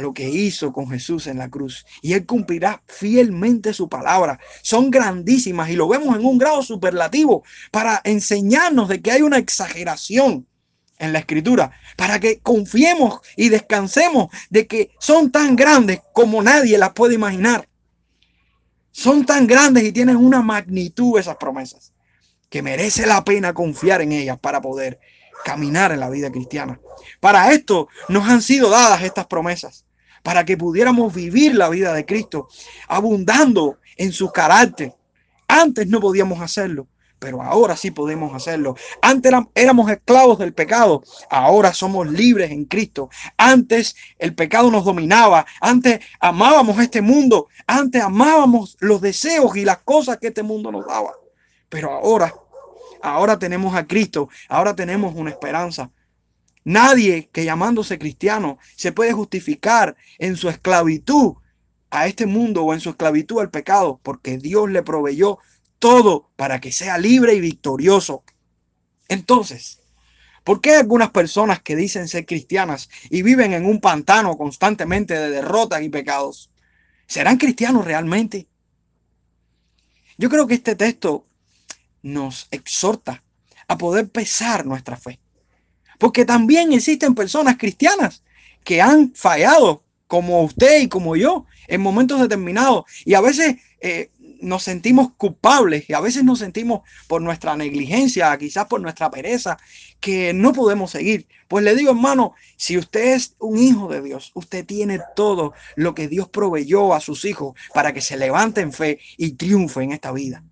lo 0.00 0.12
que 0.12 0.28
hizo 0.28 0.72
con 0.72 0.88
Jesús 0.90 1.26
en 1.26 1.38
la 1.38 1.48
cruz. 1.48 1.84
Y 2.02 2.12
Él 2.12 2.26
cumplirá 2.26 2.82
fielmente 2.86 3.72
su 3.72 3.88
palabra. 3.88 4.38
Son 4.62 4.90
grandísimas 4.90 5.70
y 5.70 5.76
lo 5.76 5.88
vemos 5.88 6.16
en 6.16 6.24
un 6.24 6.38
grado 6.38 6.62
superlativo 6.62 7.44
para 7.70 8.00
enseñarnos 8.04 8.88
de 8.88 9.00
que 9.00 9.12
hay 9.12 9.22
una 9.22 9.38
exageración 9.38 10.46
en 10.98 11.12
la 11.12 11.20
escritura, 11.20 11.70
para 11.96 12.18
que 12.18 12.40
confiemos 12.40 13.20
y 13.36 13.50
descansemos 13.50 14.28
de 14.50 14.66
que 14.66 14.90
son 14.98 15.30
tan 15.30 15.54
grandes 15.54 16.00
como 16.12 16.42
nadie 16.42 16.76
las 16.76 16.92
puede 16.92 17.14
imaginar. 17.14 17.68
Son 18.90 19.24
tan 19.24 19.46
grandes 19.46 19.84
y 19.84 19.92
tienen 19.92 20.16
una 20.16 20.42
magnitud 20.42 21.18
esas 21.18 21.36
promesas 21.36 21.92
que 22.50 22.62
merece 22.62 23.06
la 23.06 23.22
pena 23.24 23.52
confiar 23.52 24.00
en 24.00 24.10
ellas 24.10 24.38
para 24.40 24.60
poder 24.60 24.98
caminar 25.44 25.92
en 25.92 26.00
la 26.00 26.10
vida 26.10 26.30
cristiana. 26.30 26.80
Para 27.20 27.52
esto 27.52 27.88
nos 28.08 28.28
han 28.28 28.42
sido 28.42 28.70
dadas 28.70 29.02
estas 29.02 29.26
promesas, 29.26 29.84
para 30.22 30.44
que 30.44 30.56
pudiéramos 30.56 31.14
vivir 31.14 31.54
la 31.54 31.68
vida 31.68 31.92
de 31.92 32.04
Cristo, 32.04 32.48
abundando 32.88 33.78
en 33.96 34.12
su 34.12 34.30
carácter. 34.30 34.94
Antes 35.46 35.86
no 35.86 36.00
podíamos 36.00 36.40
hacerlo, 36.40 36.86
pero 37.18 37.42
ahora 37.42 37.76
sí 37.76 37.90
podemos 37.90 38.34
hacerlo. 38.34 38.76
Antes 39.02 39.32
éramos 39.54 39.90
esclavos 39.90 40.38
del 40.38 40.52
pecado, 40.54 41.02
ahora 41.30 41.72
somos 41.72 42.06
libres 42.08 42.50
en 42.50 42.64
Cristo. 42.64 43.10
Antes 43.36 43.96
el 44.18 44.34
pecado 44.34 44.70
nos 44.70 44.84
dominaba, 44.84 45.46
antes 45.60 46.00
amábamos 46.20 46.78
este 46.80 47.00
mundo, 47.00 47.48
antes 47.66 48.02
amábamos 48.02 48.76
los 48.80 49.00
deseos 49.00 49.56
y 49.56 49.64
las 49.64 49.78
cosas 49.78 50.18
que 50.18 50.28
este 50.28 50.42
mundo 50.42 50.70
nos 50.70 50.86
daba. 50.86 51.12
Pero 51.68 51.92
ahora 51.92 52.32
Ahora 53.02 53.38
tenemos 53.38 53.74
a 53.74 53.86
Cristo, 53.86 54.28
ahora 54.48 54.74
tenemos 54.74 55.14
una 55.14 55.30
esperanza. 55.30 55.90
Nadie 56.64 57.30
que 57.32 57.44
llamándose 57.44 57.98
cristiano 57.98 58.58
se 58.76 58.92
puede 58.92 59.12
justificar 59.12 59.96
en 60.18 60.36
su 60.36 60.48
esclavitud 60.48 61.34
a 61.90 62.06
este 62.06 62.26
mundo 62.26 62.64
o 62.64 62.74
en 62.74 62.80
su 62.80 62.90
esclavitud 62.90 63.40
al 63.40 63.50
pecado, 63.50 64.00
porque 64.02 64.38
Dios 64.38 64.70
le 64.70 64.82
proveyó 64.82 65.38
todo 65.78 66.30
para 66.36 66.60
que 66.60 66.72
sea 66.72 66.98
libre 66.98 67.34
y 67.34 67.40
victorioso. 67.40 68.24
Entonces, 69.08 69.80
¿por 70.44 70.60
qué 70.60 70.76
algunas 70.76 71.10
personas 71.10 71.62
que 71.62 71.76
dicen 71.76 72.08
ser 72.08 72.26
cristianas 72.26 72.90
y 73.08 73.22
viven 73.22 73.52
en 73.52 73.64
un 73.64 73.80
pantano 73.80 74.36
constantemente 74.36 75.14
de 75.14 75.30
derrotas 75.30 75.82
y 75.82 75.88
pecados, 75.88 76.50
serán 77.06 77.38
cristianos 77.38 77.84
realmente? 77.84 78.46
Yo 80.18 80.28
creo 80.28 80.46
que 80.46 80.54
este 80.54 80.74
texto 80.74 81.27
nos 82.02 82.48
exhorta 82.50 83.22
a 83.66 83.78
poder 83.78 84.08
pesar 84.08 84.66
nuestra 84.66 84.96
fe. 84.96 85.18
Porque 85.98 86.24
también 86.24 86.72
existen 86.72 87.14
personas 87.14 87.56
cristianas 87.58 88.22
que 88.64 88.80
han 88.80 89.12
fallado, 89.14 89.82
como 90.06 90.42
usted 90.42 90.80
y 90.80 90.88
como 90.88 91.16
yo, 91.16 91.46
en 91.66 91.80
momentos 91.80 92.20
determinados. 92.20 92.84
Y 93.04 93.14
a 93.14 93.20
veces 93.20 93.56
eh, 93.80 94.10
nos 94.40 94.62
sentimos 94.62 95.12
culpables 95.16 95.88
y 95.88 95.94
a 95.94 96.00
veces 96.00 96.24
nos 96.24 96.38
sentimos 96.38 96.80
por 97.06 97.20
nuestra 97.20 97.56
negligencia, 97.56 98.36
quizás 98.38 98.66
por 98.66 98.80
nuestra 98.80 99.10
pereza, 99.10 99.58
que 100.00 100.32
no 100.32 100.52
podemos 100.52 100.90
seguir. 100.90 101.26
Pues 101.48 101.64
le 101.64 101.74
digo, 101.74 101.90
hermano, 101.90 102.34
si 102.56 102.78
usted 102.78 103.14
es 103.14 103.34
un 103.38 103.58
hijo 103.58 103.88
de 103.88 104.02
Dios, 104.02 104.30
usted 104.34 104.64
tiene 104.64 105.00
todo 105.16 105.52
lo 105.76 105.94
que 105.94 106.08
Dios 106.08 106.28
proveyó 106.28 106.94
a 106.94 107.00
sus 107.00 107.24
hijos 107.24 107.54
para 107.74 107.92
que 107.92 108.00
se 108.00 108.16
levante 108.16 108.60
en 108.60 108.72
fe 108.72 109.00
y 109.16 109.32
triunfe 109.32 109.82
en 109.82 109.92
esta 109.92 110.12
vida. 110.12 110.42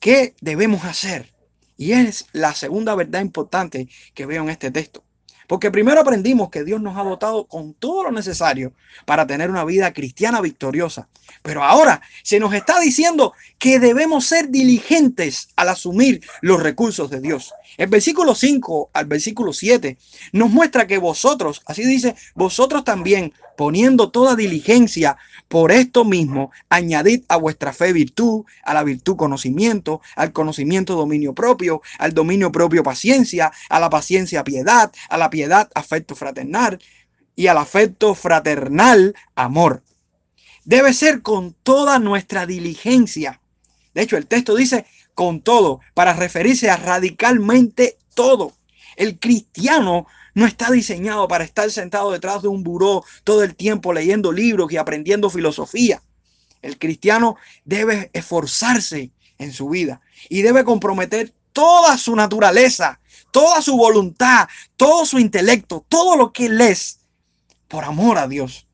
¿Qué 0.00 0.34
debemos 0.40 0.84
hacer? 0.84 1.32
Y 1.76 1.92
es 1.92 2.26
la 2.32 2.54
segunda 2.54 2.94
verdad 2.94 3.20
importante 3.20 3.88
que 4.14 4.26
veo 4.26 4.42
en 4.42 4.50
este 4.50 4.70
texto. 4.70 5.02
Porque 5.48 5.70
primero 5.70 6.00
aprendimos 6.00 6.50
que 6.50 6.62
Dios 6.62 6.80
nos 6.80 6.98
ha 6.98 7.02
dotado 7.02 7.46
con 7.46 7.72
todo 7.72 8.04
lo 8.04 8.12
necesario 8.12 8.74
para 9.06 9.26
tener 9.26 9.48
una 9.50 9.64
vida 9.64 9.94
cristiana 9.94 10.42
victoriosa. 10.42 11.08
Pero 11.42 11.64
ahora 11.64 12.02
se 12.22 12.38
nos 12.38 12.52
está 12.52 12.78
diciendo 12.78 13.32
que 13.58 13.80
debemos 13.80 14.26
ser 14.26 14.50
diligentes 14.50 15.48
al 15.56 15.70
asumir 15.70 16.20
los 16.42 16.62
recursos 16.62 17.08
de 17.08 17.20
Dios. 17.20 17.54
El 17.78 17.88
versículo 17.88 18.34
5 18.34 18.90
al 18.92 19.06
versículo 19.06 19.54
7 19.54 19.96
nos 20.32 20.50
muestra 20.50 20.86
que 20.86 20.98
vosotros, 20.98 21.62
así 21.64 21.82
dice, 21.82 22.14
vosotros 22.34 22.84
también, 22.84 23.32
poniendo 23.56 24.10
toda 24.10 24.36
diligencia 24.36 25.16
por 25.48 25.72
esto 25.72 26.04
mismo, 26.04 26.52
añadid 26.68 27.24
a 27.28 27.36
vuestra 27.36 27.72
fe 27.72 27.92
virtud, 27.92 28.44
a 28.64 28.74
la 28.74 28.84
virtud 28.84 29.16
conocimiento, 29.16 30.02
al 30.14 30.32
conocimiento 30.32 30.94
dominio 30.94 31.34
propio, 31.34 31.80
al 31.98 32.12
dominio 32.12 32.52
propio 32.52 32.82
paciencia, 32.82 33.50
a 33.70 33.80
la 33.80 33.88
paciencia 33.88 34.44
piedad, 34.44 34.92
a 35.08 35.16
la 35.16 35.30
piedad 35.30 35.70
afecto 35.74 36.14
fraternal 36.14 36.78
y 37.34 37.46
al 37.46 37.56
afecto 37.56 38.14
fraternal 38.14 39.14
amor. 39.34 39.82
Debe 40.64 40.92
ser 40.92 41.22
con 41.22 41.54
toda 41.62 41.98
nuestra 41.98 42.44
diligencia. 42.44 43.40
De 43.94 44.02
hecho, 44.02 44.18
el 44.18 44.26
texto 44.26 44.54
dice 44.54 44.84
con 45.14 45.40
todo, 45.40 45.80
para 45.94 46.12
referirse 46.12 46.70
a 46.70 46.76
radicalmente 46.76 47.96
todo. 48.14 48.52
El 48.96 49.18
cristiano 49.18 50.06
no 50.38 50.46
está 50.46 50.70
diseñado 50.70 51.26
para 51.26 51.42
estar 51.42 51.68
sentado 51.68 52.12
detrás 52.12 52.42
de 52.42 52.48
un 52.48 52.62
buró 52.62 53.04
todo 53.24 53.42
el 53.42 53.56
tiempo 53.56 53.92
leyendo 53.92 54.30
libros 54.30 54.70
y 54.70 54.76
aprendiendo 54.76 55.30
filosofía. 55.30 56.00
El 56.62 56.78
cristiano 56.78 57.34
debe 57.64 58.08
esforzarse 58.12 59.10
en 59.38 59.52
su 59.52 59.68
vida 59.68 60.00
y 60.28 60.42
debe 60.42 60.62
comprometer 60.62 61.34
toda 61.52 61.98
su 61.98 62.14
naturaleza, 62.14 63.00
toda 63.32 63.60
su 63.62 63.76
voluntad, 63.76 64.46
todo 64.76 65.04
su 65.06 65.18
intelecto, 65.18 65.84
todo 65.88 66.16
lo 66.16 66.32
que 66.32 66.46
él 66.46 66.60
es, 66.60 67.00
por 67.66 67.82
amor 67.82 68.16
a 68.16 68.28
Dios. 68.28 68.68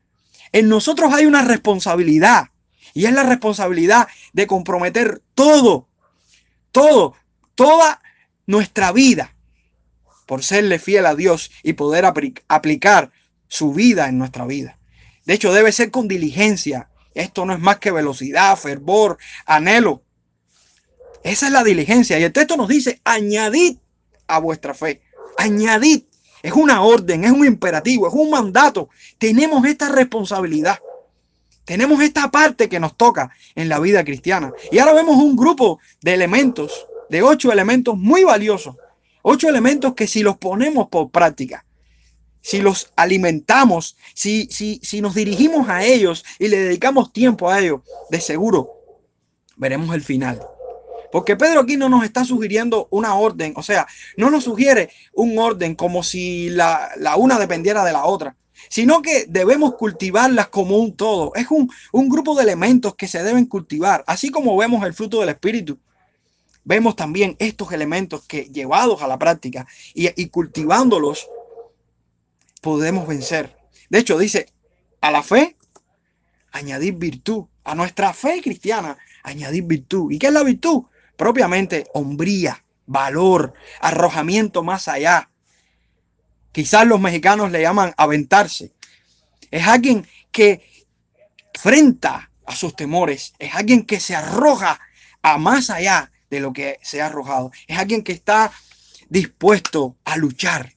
En 0.51 0.69
nosotros 0.69 1.11
hay 1.15 1.25
una 1.25 1.41
responsabilidad 1.41 2.51
y 2.93 3.05
es 3.05 3.11
la 3.11 3.23
responsabilidad 3.23 4.07
de 4.33 4.45
comprometer 4.45 5.23
todo, 5.33 5.87
todo, 6.71 7.15
toda 7.55 8.03
nuestra 8.45 8.91
vida 8.91 9.34
por 10.25 10.43
serle 10.43 10.79
fiel 10.79 11.05
a 11.05 11.15
Dios 11.15 11.51
y 11.63 11.73
poder 11.73 12.05
aplicar 12.05 13.11
su 13.47 13.73
vida 13.73 14.07
en 14.07 14.17
nuestra 14.17 14.45
vida. 14.45 14.77
De 15.25 15.33
hecho, 15.33 15.53
debe 15.53 15.71
ser 15.71 15.91
con 15.91 16.07
diligencia. 16.07 16.89
Esto 17.13 17.45
no 17.45 17.53
es 17.53 17.59
más 17.59 17.77
que 17.77 17.91
velocidad, 17.91 18.57
fervor, 18.57 19.17
anhelo. 19.45 20.01
Esa 21.23 21.47
es 21.47 21.51
la 21.51 21.63
diligencia. 21.63 22.19
Y 22.19 22.23
el 22.23 22.33
texto 22.33 22.57
nos 22.57 22.67
dice, 22.67 23.01
añadid 23.03 23.77
a 24.27 24.39
vuestra 24.39 24.73
fe. 24.73 25.01
Añadid. 25.37 26.03
Es 26.43 26.53
una 26.53 26.83
orden, 26.83 27.23
es 27.23 27.31
un 27.31 27.43
imperativo, 27.43 28.07
es 28.07 28.13
un 28.13 28.29
mandato. 28.29 28.89
Tenemos 29.17 29.65
esta 29.65 29.89
responsabilidad. 29.89 30.77
Tenemos 31.63 31.99
esta 32.01 32.29
parte 32.29 32.69
que 32.69 32.79
nos 32.79 32.95
toca 32.95 33.31
en 33.55 33.67
la 33.67 33.79
vida 33.79 34.03
cristiana. 34.03 34.53
Y 34.71 34.77
ahora 34.77 34.93
vemos 34.93 35.15
un 35.15 35.35
grupo 35.35 35.79
de 36.01 36.13
elementos, 36.13 36.85
de 37.09 37.23
ocho 37.23 37.51
elementos 37.51 37.97
muy 37.97 38.23
valiosos 38.23 38.75
Ocho 39.27 39.49
elementos 39.49 39.95
que 39.95 40.05
si 40.05 40.21
los 40.21 40.37
ponemos 40.37 40.87
por 40.89 41.09
práctica, 41.09 41.65
si 42.41 42.61
los 42.61 42.93
alimentamos, 42.95 43.97
si, 44.13 44.47
si, 44.51 44.79
si 44.83 45.01
nos 45.01 45.15
dirigimos 45.15 45.67
a 45.67 45.83
ellos 45.83 46.23
y 46.37 46.47
le 46.47 46.59
dedicamos 46.59 47.11
tiempo 47.11 47.49
a 47.49 47.59
ellos, 47.59 47.81
de 48.11 48.21
seguro 48.21 48.69
veremos 49.55 49.95
el 49.95 50.03
final. 50.03 50.39
Porque 51.11 51.35
Pedro 51.35 51.61
aquí 51.61 51.75
no 51.75 51.89
nos 51.89 52.03
está 52.03 52.23
sugiriendo 52.23 52.87
una 52.91 53.15
orden, 53.15 53.53
o 53.55 53.63
sea, 53.63 53.87
no 54.15 54.29
nos 54.29 54.43
sugiere 54.43 54.91
un 55.13 55.39
orden 55.39 55.73
como 55.73 56.03
si 56.03 56.51
la, 56.51 56.91
la 56.97 57.15
una 57.15 57.39
dependiera 57.39 57.83
de 57.83 57.93
la 57.93 58.05
otra, 58.05 58.35
sino 58.69 59.01
que 59.01 59.25
debemos 59.27 59.73
cultivarlas 59.73 60.49
como 60.49 60.77
un 60.77 60.95
todo. 60.95 61.31
Es 61.33 61.47
un, 61.49 61.71
un 61.91 62.09
grupo 62.09 62.35
de 62.35 62.43
elementos 62.43 62.93
que 62.93 63.07
se 63.07 63.23
deben 63.23 63.47
cultivar, 63.47 64.03
así 64.05 64.29
como 64.29 64.55
vemos 64.55 64.85
el 64.85 64.93
fruto 64.93 65.19
del 65.19 65.29
Espíritu 65.29 65.79
vemos 66.65 66.95
también 66.95 67.35
estos 67.39 67.71
elementos 67.71 68.25
que 68.25 68.45
llevados 68.45 69.01
a 69.01 69.07
la 69.07 69.17
práctica 69.17 69.65
y, 69.93 70.27
cultivándolos, 70.27 71.29
podemos 72.61 73.07
vencer. 73.07 73.55
De 73.89 73.99
hecho, 73.99 74.17
dice, 74.17 74.47
a 74.99 75.11
la 75.11 75.23
fe, 75.23 75.55
añadir 76.51 76.95
virtud. 76.95 77.45
A 77.63 77.73
nuestra 77.73 78.13
fe 78.13 78.41
cristiana, 78.41 78.97
añadir 79.23 79.63
virtud. 79.63 80.11
¿Y 80.11 80.19
qué 80.19 80.27
es 80.27 80.33
la 80.33 80.43
virtud? 80.43 80.83
Propiamente 81.15 81.87
hombría, 81.93 82.63
valor, 82.85 83.53
arrojamiento 83.79 84.61
más 84.61 84.87
allá. 84.87 85.29
Quizás 86.51 86.85
los 86.85 86.99
mexicanos 86.99 87.51
le 87.51 87.61
llaman 87.61 87.93
aventarse. 87.97 88.71
Es 89.49 89.65
alguien 89.67 90.07
que 90.31 90.85
enfrenta 91.53 92.31
a 92.45 92.55
sus 92.55 92.75
temores. 92.75 93.33
Es 93.39 93.53
alguien 93.55 93.85
que 93.85 93.99
se 93.99 94.15
arroja 94.15 94.79
a 95.21 95.37
más 95.37 95.69
allá 95.69 96.11
de 96.35 96.41
lo 96.41 96.53
que 96.53 96.79
se 96.81 97.01
ha 97.01 97.07
arrojado. 97.07 97.51
Es 97.67 97.77
alguien 97.77 98.03
que 98.03 98.11
está 98.11 98.51
dispuesto 99.09 99.95
a 100.05 100.17
luchar. 100.17 100.74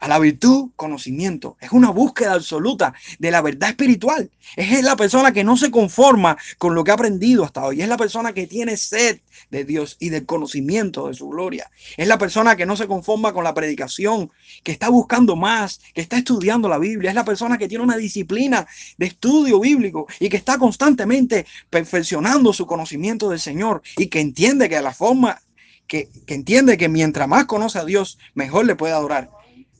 A 0.00 0.08
la 0.08 0.18
virtud, 0.18 0.70
conocimiento. 0.76 1.56
Es 1.60 1.72
una 1.72 1.90
búsqueda 1.90 2.34
absoluta 2.34 2.94
de 3.18 3.30
la 3.30 3.42
verdad 3.42 3.70
espiritual. 3.70 4.30
Es 4.56 4.82
la 4.82 4.96
persona 4.96 5.32
que 5.32 5.44
no 5.44 5.56
se 5.56 5.70
conforma 5.70 6.36
con 6.58 6.74
lo 6.74 6.84
que 6.84 6.90
ha 6.90 6.94
aprendido 6.94 7.44
hasta 7.44 7.64
hoy. 7.64 7.82
Es 7.82 7.88
la 7.88 7.96
persona 7.96 8.32
que 8.32 8.46
tiene 8.46 8.76
sed 8.76 9.20
de 9.50 9.64
Dios 9.64 9.96
y 9.98 10.10
del 10.10 10.26
conocimiento 10.26 11.08
de 11.08 11.14
su 11.14 11.28
gloria. 11.28 11.70
Es 11.96 12.06
la 12.06 12.18
persona 12.18 12.56
que 12.56 12.66
no 12.66 12.76
se 12.76 12.86
conforma 12.86 13.32
con 13.32 13.44
la 13.44 13.54
predicación, 13.54 14.30
que 14.62 14.72
está 14.72 14.88
buscando 14.88 15.36
más, 15.36 15.80
que 15.94 16.00
está 16.00 16.18
estudiando 16.18 16.68
la 16.68 16.78
Biblia. 16.78 17.10
Es 17.10 17.14
la 17.14 17.24
persona 17.24 17.58
que 17.58 17.68
tiene 17.68 17.84
una 17.84 17.96
disciplina 17.96 18.66
de 18.96 19.06
estudio 19.06 19.60
bíblico 19.60 20.06
y 20.20 20.28
que 20.28 20.36
está 20.36 20.58
constantemente 20.58 21.46
perfeccionando 21.70 22.52
su 22.52 22.66
conocimiento 22.66 23.30
del 23.30 23.40
Señor 23.40 23.82
y 23.96 24.06
que 24.06 24.20
entiende 24.20 24.68
que 24.68 24.80
la 24.80 24.92
forma 24.92 25.40
que, 25.86 26.08
que 26.26 26.34
entiende 26.34 26.76
que 26.76 26.88
mientras 26.88 27.26
más 27.26 27.46
conoce 27.46 27.78
a 27.78 27.84
Dios, 27.84 28.18
mejor 28.34 28.66
le 28.66 28.76
puede 28.76 28.92
adorar 28.92 29.30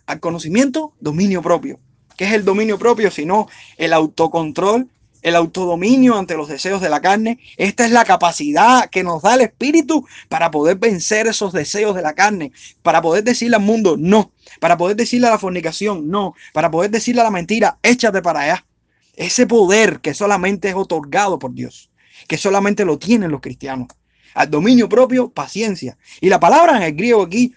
al 0.08 0.20
conocimiento, 0.20 0.94
dominio 1.00 1.42
propio. 1.42 1.78
¿Qué 2.16 2.24
es 2.24 2.32
el 2.32 2.44
dominio 2.44 2.78
propio? 2.78 3.10
Sino 3.10 3.46
el 3.76 3.92
autocontrol, 3.92 4.88
el 5.20 5.36
autodominio 5.36 6.16
ante 6.16 6.34
los 6.34 6.48
deseos 6.48 6.80
de 6.80 6.88
la 6.88 7.02
carne. 7.02 7.38
Esta 7.58 7.84
es 7.84 7.92
la 7.92 8.06
capacidad 8.06 8.88
que 8.88 9.04
nos 9.04 9.22
da 9.22 9.34
el 9.34 9.42
Espíritu 9.42 10.06
para 10.30 10.50
poder 10.50 10.78
vencer 10.78 11.26
esos 11.26 11.52
deseos 11.52 11.94
de 11.94 12.00
la 12.00 12.14
carne, 12.14 12.52
para 12.82 13.02
poder 13.02 13.22
decirle 13.22 13.56
al 13.56 13.62
mundo 13.62 13.96
no, 13.98 14.32
para 14.60 14.78
poder 14.78 14.96
decirle 14.96 15.26
a 15.26 15.32
la 15.32 15.38
fornicación 15.38 16.08
no, 16.08 16.34
para 16.54 16.70
poder 16.70 16.90
decirle 16.90 17.20
a 17.20 17.24
la 17.24 17.30
mentira, 17.30 17.78
échate 17.82 18.22
para 18.22 18.40
allá. 18.40 18.66
Ese 19.14 19.46
poder 19.46 20.00
que 20.00 20.14
solamente 20.14 20.70
es 20.70 20.74
otorgado 20.74 21.38
por 21.38 21.52
Dios, 21.52 21.90
que 22.26 22.38
solamente 22.38 22.86
lo 22.86 22.98
tienen 22.98 23.30
los 23.30 23.42
cristianos. 23.42 23.88
Al 24.32 24.50
dominio 24.50 24.88
propio, 24.88 25.28
paciencia. 25.28 25.98
Y 26.20 26.30
la 26.30 26.40
palabra 26.40 26.78
en 26.78 26.82
el 26.84 26.94
griego 26.94 27.22
aquí 27.22 27.52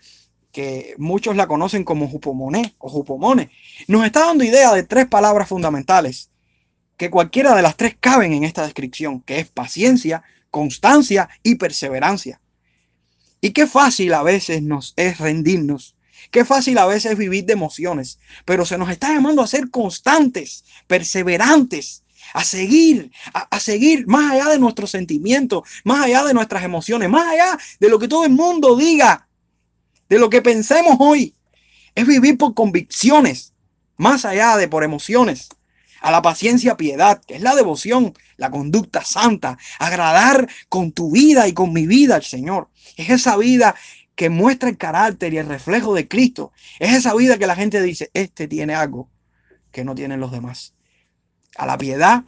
que 0.51 0.95
muchos 0.97 1.35
la 1.35 1.47
conocen 1.47 1.83
como 1.83 2.07
jupomone 2.07 2.75
o 2.77 2.89
jupomone, 2.89 3.49
nos 3.87 4.05
está 4.05 4.21
dando 4.21 4.43
idea 4.43 4.73
de 4.73 4.83
tres 4.83 5.07
palabras 5.07 5.47
fundamentales, 5.47 6.29
que 6.97 7.09
cualquiera 7.09 7.55
de 7.55 7.61
las 7.61 7.77
tres 7.77 7.95
caben 7.99 8.33
en 8.33 8.43
esta 8.43 8.63
descripción, 8.63 9.21
que 9.21 9.39
es 9.39 9.49
paciencia, 9.49 10.23
constancia 10.49 11.29
y 11.41 11.55
perseverancia. 11.55 12.41
Y 13.39 13.51
qué 13.51 13.65
fácil 13.65 14.13
a 14.13 14.23
veces 14.23 14.61
nos 14.61 14.93
es 14.97 15.17
rendirnos, 15.17 15.95
qué 16.29 16.45
fácil 16.45 16.77
a 16.77 16.85
veces 16.85 17.13
es 17.13 17.17
vivir 17.17 17.45
de 17.45 17.53
emociones, 17.53 18.19
pero 18.45 18.65
se 18.65 18.77
nos 18.77 18.89
está 18.89 19.13
llamando 19.13 19.41
a 19.41 19.47
ser 19.47 19.71
constantes, 19.71 20.63
perseverantes, 20.85 22.03
a 22.33 22.43
seguir, 22.43 23.11
a, 23.33 23.39
a, 23.39 23.59
seguir 23.59 24.05
más 24.05 24.31
allá 24.31 24.49
de 24.49 24.59
nuestros 24.59 24.91
sentimientos, 24.91 25.63
más 25.83 26.05
allá 26.05 26.23
de 26.23 26.35
nuestras 26.35 26.63
emociones, 26.63 27.09
más 27.09 27.27
allá 27.27 27.57
de 27.79 27.89
lo 27.89 27.97
que 27.97 28.07
todo 28.07 28.25
el 28.25 28.31
mundo 28.31 28.75
diga 28.75 29.27
de 30.11 30.19
lo 30.19 30.29
que 30.29 30.41
pensemos 30.41 30.97
hoy. 30.99 31.33
Es 31.95 32.05
vivir 32.05 32.37
por 32.37 32.53
convicciones, 32.53 33.53
más 33.95 34.25
allá 34.25 34.57
de 34.57 34.67
por 34.67 34.83
emociones. 34.83 35.47
A 36.01 36.11
la 36.11 36.21
paciencia, 36.21 36.75
piedad, 36.75 37.21
que 37.25 37.35
es 37.35 37.41
la 37.41 37.55
devoción, 37.55 38.13
la 38.35 38.51
conducta 38.51 39.05
santa, 39.05 39.57
agradar 39.79 40.49
con 40.67 40.91
tu 40.91 41.11
vida 41.11 41.47
y 41.47 41.53
con 41.53 41.71
mi 41.71 41.87
vida 41.87 42.15
al 42.15 42.23
Señor. 42.23 42.67
Es 42.97 43.09
esa 43.09 43.37
vida 43.37 43.73
que 44.13 44.29
muestra 44.29 44.67
el 44.67 44.77
carácter 44.77 45.33
y 45.33 45.37
el 45.37 45.47
reflejo 45.47 45.93
de 45.93 46.09
Cristo. 46.09 46.51
Es 46.79 46.93
esa 46.93 47.15
vida 47.15 47.37
que 47.37 47.47
la 47.47 47.55
gente 47.55 47.81
dice, 47.81 48.11
este 48.13 48.49
tiene 48.49 48.75
algo 48.75 49.09
que 49.71 49.85
no 49.85 49.95
tienen 49.95 50.19
los 50.19 50.33
demás. 50.33 50.73
A 51.55 51.65
la 51.65 51.77
piedad, 51.77 52.25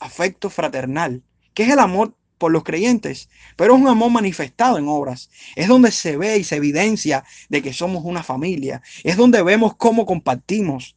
afecto 0.00 0.50
fraternal, 0.50 1.22
que 1.54 1.62
es 1.62 1.70
el 1.70 1.78
amor 1.78 2.16
por 2.40 2.50
los 2.50 2.64
creyentes, 2.64 3.28
pero 3.54 3.74
es 3.76 3.82
un 3.82 3.86
amor 3.86 4.10
manifestado 4.10 4.78
en 4.78 4.88
obras. 4.88 5.28
Es 5.56 5.68
donde 5.68 5.92
se 5.92 6.16
ve 6.16 6.38
y 6.38 6.44
se 6.44 6.56
evidencia 6.56 7.22
de 7.50 7.60
que 7.60 7.74
somos 7.74 8.02
una 8.02 8.22
familia. 8.22 8.80
Es 9.04 9.18
donde 9.18 9.42
vemos 9.42 9.76
cómo 9.76 10.06
compartimos, 10.06 10.96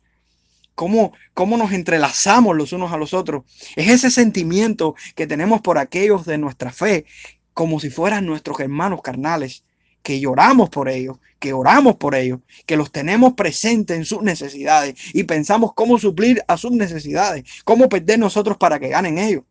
cómo, 0.73 1.11
cómo 1.33 1.57
nos 1.57 1.73
entrelazamos 1.73 2.55
los 2.55 2.71
unos 2.71 2.93
a 2.93 2.97
los 2.97 3.13
otros. 3.13 3.43
Es 3.75 3.89
ese 3.89 4.09
sentimiento 4.09 4.95
que 5.15 5.27
tenemos 5.27 5.59
por 5.59 5.77
aquellos 5.77 6.25
de 6.25 6.37
nuestra 6.37 6.71
fe, 6.71 7.05
como 7.53 7.81
si 7.81 7.89
fueran 7.89 8.25
nuestros 8.25 8.57
hermanos 8.61 9.01
carnales, 9.01 9.65
que 10.01 10.21
lloramos 10.21 10.69
por 10.69 10.87
ellos, 10.87 11.17
que 11.39 11.51
oramos 11.51 11.97
por 11.97 12.15
ellos, 12.15 12.39
que 12.65 12.77
los 12.77 12.89
tenemos 12.89 13.33
presentes 13.33 13.97
en 13.97 14.05
sus 14.05 14.21
necesidades 14.21 14.95
y 15.13 15.23
pensamos 15.23 15.73
cómo 15.75 15.99
suplir 15.99 16.41
a 16.47 16.55
sus 16.55 16.71
necesidades, 16.71 17.43
cómo 17.65 17.89
perder 17.89 18.17
nosotros 18.19 18.55
para 18.55 18.79
que 18.79 18.87
ganen 18.87 19.17
ellos. 19.17 19.43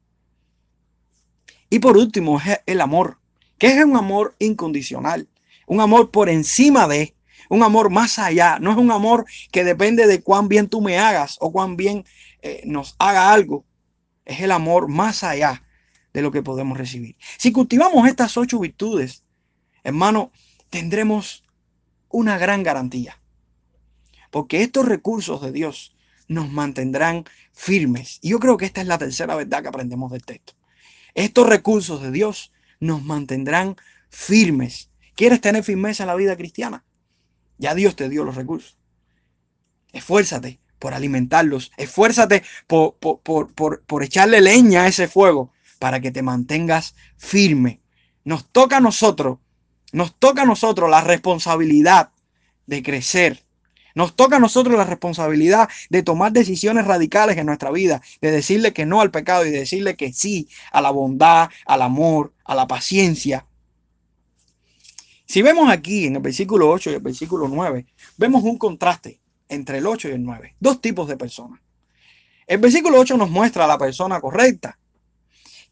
Y 1.72 1.78
por 1.78 1.96
último 1.96 2.38
es 2.38 2.60
el 2.66 2.82
amor, 2.82 3.16
que 3.56 3.68
es 3.68 3.82
un 3.82 3.96
amor 3.96 4.36
incondicional, 4.38 5.26
un 5.66 5.80
amor 5.80 6.10
por 6.10 6.28
encima 6.28 6.86
de, 6.86 7.14
un 7.48 7.62
amor 7.62 7.88
más 7.88 8.18
allá, 8.18 8.58
no 8.60 8.72
es 8.72 8.76
un 8.76 8.90
amor 8.90 9.24
que 9.50 9.64
depende 9.64 10.06
de 10.06 10.20
cuán 10.20 10.48
bien 10.48 10.68
tú 10.68 10.82
me 10.82 10.98
hagas 10.98 11.38
o 11.40 11.50
cuán 11.50 11.78
bien 11.78 12.04
eh, 12.42 12.60
nos 12.66 12.94
haga 12.98 13.32
algo, 13.32 13.64
es 14.26 14.40
el 14.40 14.52
amor 14.52 14.88
más 14.88 15.24
allá 15.24 15.62
de 16.12 16.20
lo 16.20 16.30
que 16.30 16.42
podemos 16.42 16.76
recibir. 16.76 17.16
Si 17.38 17.52
cultivamos 17.52 18.06
estas 18.06 18.36
ocho 18.36 18.58
virtudes, 18.58 19.24
hermano, 19.82 20.30
tendremos 20.68 21.42
una 22.10 22.36
gran 22.36 22.62
garantía. 22.62 23.18
Porque 24.30 24.62
estos 24.62 24.84
recursos 24.84 25.40
de 25.40 25.52
Dios 25.52 25.96
nos 26.28 26.50
mantendrán 26.50 27.24
firmes. 27.54 28.18
Y 28.20 28.28
yo 28.28 28.40
creo 28.40 28.58
que 28.58 28.66
esta 28.66 28.82
es 28.82 28.86
la 28.86 28.98
tercera 28.98 29.34
verdad 29.36 29.62
que 29.62 29.68
aprendemos 29.68 30.12
del 30.12 30.22
texto. 30.22 30.52
Estos 31.14 31.48
recursos 31.48 32.02
de 32.02 32.10
Dios 32.10 32.52
nos 32.80 33.02
mantendrán 33.02 33.76
firmes. 34.08 34.90
¿Quieres 35.14 35.40
tener 35.40 35.62
firmeza 35.62 36.04
en 36.04 36.08
la 36.08 36.14
vida 36.14 36.36
cristiana? 36.36 36.84
Ya 37.58 37.74
Dios 37.74 37.96
te 37.96 38.08
dio 38.08 38.24
los 38.24 38.34
recursos. 38.34 38.76
Esfuérzate 39.92 40.58
por 40.78 40.94
alimentarlos. 40.94 41.70
Esfuérzate 41.76 42.42
por, 42.66 42.96
por, 42.96 44.02
echarle 44.02 44.40
leña 44.40 44.82
a 44.82 44.88
ese 44.88 45.06
fuego 45.06 45.52
para 45.78 46.00
que 46.00 46.10
te 46.10 46.22
mantengas 46.22 46.96
firme. 47.16 47.80
Nos 48.24 48.48
toca 48.48 48.78
a 48.78 48.80
nosotros, 48.80 49.38
nos 49.92 50.18
toca 50.18 50.42
a 50.42 50.46
nosotros 50.46 50.90
la 50.90 51.00
responsabilidad 51.00 52.10
de 52.66 52.82
crecer. 52.82 53.44
Nos 53.94 54.16
toca 54.16 54.36
a 54.36 54.40
nosotros 54.40 54.76
la 54.76 54.84
responsabilidad 54.84 55.68
de 55.90 56.02
tomar 56.02 56.32
decisiones 56.32 56.86
radicales 56.86 57.36
en 57.36 57.46
nuestra 57.46 57.70
vida, 57.70 58.02
de 58.20 58.30
decirle 58.30 58.72
que 58.72 58.86
no 58.86 59.00
al 59.00 59.10
pecado 59.10 59.46
y 59.46 59.50
de 59.50 59.60
decirle 59.60 59.96
que 59.96 60.12
sí 60.12 60.48
a 60.72 60.80
la 60.80 60.90
bondad, 60.90 61.50
al 61.66 61.82
amor, 61.82 62.32
a 62.44 62.54
la 62.54 62.66
paciencia. 62.66 63.46
Si 65.26 65.40
vemos 65.40 65.70
aquí 65.70 66.06
en 66.06 66.16
el 66.16 66.22
versículo 66.22 66.70
8 66.70 66.90
y 66.90 66.94
el 66.94 67.00
versículo 67.00 67.48
9, 67.48 67.86
vemos 68.18 68.42
un 68.42 68.58
contraste 68.58 69.20
entre 69.48 69.78
el 69.78 69.86
8 69.86 70.08
y 70.08 70.12
el 70.12 70.22
9. 70.22 70.56
Dos 70.60 70.80
tipos 70.80 71.08
de 71.08 71.16
personas. 71.16 71.60
El 72.46 72.58
versículo 72.58 72.98
8 72.98 73.16
nos 73.16 73.30
muestra 73.30 73.64
a 73.64 73.68
la 73.68 73.78
persona 73.78 74.20
correcta, 74.20 74.78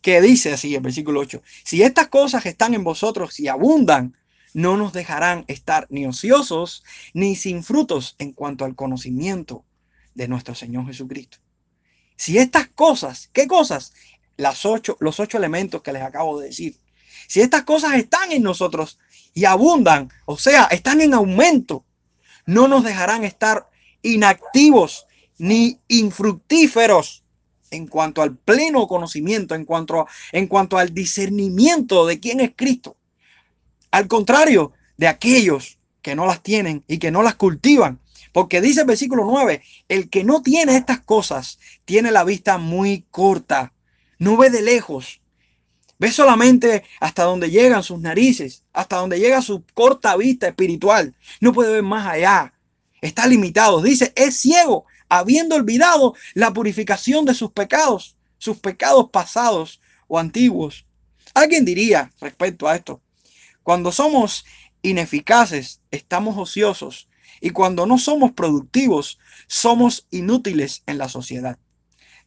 que 0.01 0.21
dice 0.21 0.53
así, 0.53 0.75
el 0.75 0.81
versículo 0.81 1.21
8, 1.21 1.43
si 1.65 1.83
estas 1.83 2.09
cosas 2.09 2.47
están 2.47 2.73
en 2.75 2.85
vosotros 2.85 3.39
y 3.39 3.49
abundan, 3.49 4.17
no 4.55 4.77
nos 4.77 4.93
dejarán 4.93 5.45
estar 5.49 5.87
ni 5.91 6.07
ociosos 6.07 6.85
ni 7.15 7.37
sin 7.37 7.63
frutos 7.63 8.17
en 8.19 8.33
cuanto 8.33 8.65
al 8.65 8.75
conocimiento 8.75 9.65
de 10.15 10.29
nuestro 10.29 10.55
Señor 10.55 10.87
Jesucristo. 10.87 11.39
Si 12.17 12.39
estas 12.39 12.69
cosas, 12.69 13.31
¿qué 13.33 13.47
cosas? 13.47 13.95
Las 14.37 14.65
ocho, 14.67 14.97
los 15.01 15.21
ocho 15.21 15.39
elementos 15.39 15.83
que 15.83 15.93
les 15.93 16.03
acabo 16.03 16.41
de 16.41 16.49
decir. 16.49 16.77
Si 17.29 17.41
estas 17.41 17.63
cosas 17.63 17.95
están 17.95 18.33
en 18.33 18.43
nosotros 18.43 18.99
y 19.35 19.45
abundan, 19.45 20.11
o 20.27 20.37
sea, 20.37 20.65
están 20.65 21.01
en 21.01 21.15
aumento, 21.15 21.85
no 22.47 22.69
nos 22.69 22.85
dejarán 22.85 23.25
estar 23.25 23.69
inactivos 24.03 25.07
ni 25.39 25.81
infructíferos 25.89 27.25
en 27.71 27.87
cuanto 27.87 28.21
al 28.21 28.37
pleno 28.37 28.87
conocimiento, 28.87 29.55
en 29.55 29.65
cuanto, 29.65 30.07
en 30.33 30.47
cuanto 30.49 30.77
al 30.77 30.93
discernimiento 30.93 32.07
de 32.07 32.21
quién 32.21 32.41
es 32.41 32.53
Cristo. 32.57 32.97
Al 33.91 34.09
contrario 34.09 34.73
de 34.97 35.09
aquellos 35.09 35.79
que 36.03 36.15
no 36.15 36.27
las 36.27 36.43
tienen 36.43 36.85
y 36.87 36.99
que 36.99 37.11
no 37.11 37.23
las 37.23 37.35
cultivan. 37.35 38.01
Porque 38.33 38.61
dice 38.61 38.83
el 38.83 38.87
versículo 38.87 39.25
9, 39.25 39.63
el 39.89 40.09
que 40.09 40.23
no 40.23 40.43
tiene 40.43 40.77
estas 40.77 41.01
cosas 41.01 41.59
tiene 41.85 42.13
la 42.13 42.23
vista 42.23 42.59
muy 42.59 43.05
corta, 43.11 43.73
no 44.21 44.37
ve 44.37 44.51
de 44.51 44.63
lejos, 44.63 45.21
ve 45.99 46.13
solamente 46.13 46.85
hasta 47.01 47.25
donde 47.25 47.51
llegan 47.51 47.83
sus 47.83 47.99
narices, 47.99 48.63
hasta 48.73 48.99
donde 48.99 49.19
llega 49.19 49.43
su 49.43 49.65
corta 49.75 50.17
vista 50.17 50.47
espiritual, 50.47 51.17
no 51.41 51.53
puede 51.53 51.73
ver 51.73 51.83
más 51.83 52.07
allá 52.07 52.53
está 53.01 53.27
limitado. 53.27 53.83
Dice, 53.83 54.13
es 54.17 54.37
ciego, 54.37 54.87
habiendo 55.09 55.57
olvidado 55.57 56.15
la 56.35 56.53
purificación 56.53 57.25
de 57.25 57.35
sus 57.35 57.53
pecados, 57.53 58.17
sus 58.39 58.59
pecados 58.59 59.11
pasados 59.11 59.81
o 60.09 60.19
antiguos. 60.19 60.87
Alguien 61.35 61.65
diría 61.65 62.13
respecto 62.21 62.69
a 62.69 62.77
esto, 62.77 63.01
cuando 63.63 63.93
somos 63.93 64.45
ineficaces, 64.83 65.81
estamos 65.91 66.37
ociosos 66.37 67.09
y 67.41 67.51
cuando 67.51 67.87
no 67.87 67.99
somos 67.99 68.33
productivos, 68.33 69.19
somos 69.47 70.07
inútiles 70.11 70.83
en 70.87 70.99
la 70.99 71.09
sociedad. 71.09 71.59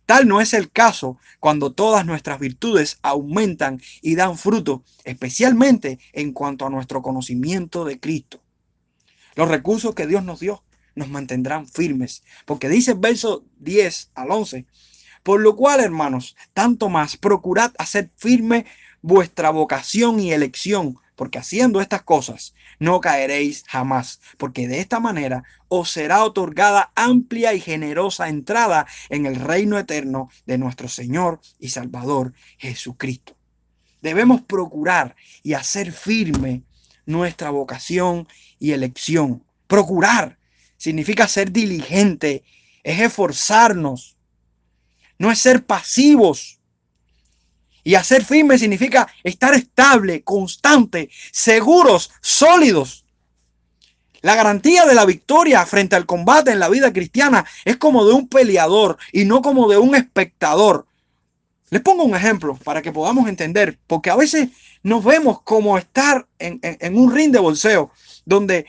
Tal 0.06 0.28
no 0.28 0.42
es 0.42 0.54
el 0.54 0.70
caso 0.70 1.18
cuando 1.40 1.72
todas 1.72 2.06
nuestras 2.06 2.40
virtudes 2.40 3.00
aumentan 3.04 3.82
y 4.02 4.16
dan 4.16 4.38
fruto, 4.38 4.84
especialmente 5.06 6.00
en 6.12 6.34
cuanto 6.34 6.66
a 6.66 6.70
nuestro 6.70 7.02
conocimiento 7.02 7.86
de 7.86 8.00
Cristo. 8.00 8.42
Los 9.36 9.48
recursos 9.48 9.96
que 9.96 10.08
Dios 10.08 10.24
nos 10.24 10.42
dio 10.42 10.64
nos 10.96 11.10
mantendrán 11.10 11.68
firmes. 11.68 12.24
Porque 12.46 12.70
dice 12.70 12.92
el 12.92 13.00
verso 13.00 13.46
10 13.60 14.12
al 14.16 14.32
11. 14.32 14.66
Por 15.24 15.42
lo 15.42 15.56
cual, 15.56 15.80
hermanos, 15.80 16.36
tanto 16.54 16.90
más 16.90 17.18
procurad 17.18 17.74
hacer 17.78 18.12
firme 18.18 18.66
vuestra 19.02 19.50
vocación 19.50 20.20
y 20.20 20.32
elección, 20.32 21.00
porque 21.16 21.40
haciendo 21.40 21.82
estas 21.82 22.04
cosas 22.04 22.54
no 22.80 23.00
caeréis 23.02 23.64
jamás, 23.68 24.20
porque 24.38 24.68
de 24.68 24.80
esta 24.80 25.00
manera 25.00 25.44
os 25.68 25.92
será 25.92 26.24
otorgada 26.24 26.92
amplia 26.96 27.54
y 27.54 27.60
generosa 27.60 28.30
entrada 28.30 28.86
en 29.10 29.26
el 29.26 29.36
reino 29.36 29.78
eterno 29.78 30.30
de 30.46 30.58
nuestro 30.58 30.88
Señor 30.88 31.40
y 31.60 31.70
Salvador 31.70 32.34
Jesucristo. 32.58 33.36
Debemos 34.02 34.42
procurar 34.42 35.16
y 35.44 35.54
hacer 35.54 35.92
firme 35.92 36.64
nuestra 37.06 37.50
vocación 37.50 38.28
y 38.60 38.72
elección. 38.72 39.44
Procurar 39.68 40.38
significa 40.78 41.28
ser 41.28 41.52
diligente, 41.52 42.44
es 42.84 43.00
esforzarnos, 43.00 44.18
no 45.18 45.32
es 45.32 45.40
ser 45.40 45.66
pasivos. 45.66 46.60
Y 47.84 47.96
hacer 47.96 48.24
firme 48.24 48.58
significa 48.58 49.08
estar 49.24 49.54
estable, 49.54 50.24
constante, 50.24 51.10
seguros, 51.32 52.12
sólidos. 52.22 53.04
La 54.22 54.36
garantía 54.36 54.86
de 54.86 54.96
la 54.96 55.06
victoria 55.06 55.66
frente 55.66 55.98
al 55.98 56.06
combate 56.06 56.52
en 56.52 56.60
la 56.60 56.70
vida 56.70 56.94
cristiana 56.94 57.46
es 57.66 57.76
como 57.76 58.06
de 58.06 58.14
un 58.14 58.30
peleador 58.30 58.98
y 59.12 59.26
no 59.26 59.42
como 59.42 59.70
de 59.70 59.78
un 59.78 59.96
espectador. 59.96 60.88
Les 61.70 61.82
pongo 61.82 62.04
un 62.04 62.16
ejemplo 62.16 62.56
para 62.64 62.82
que 62.82 62.92
podamos 62.92 63.28
entender, 63.28 63.80
porque 63.86 64.10
a 64.10 64.16
veces 64.16 64.50
nos 64.84 65.04
vemos 65.04 65.42
como 65.42 65.78
estar 65.78 66.26
en, 66.40 66.62
un 66.96 67.14
ring 67.14 67.32
de 67.32 67.40
bolseo, 67.40 67.92
donde 68.26 68.66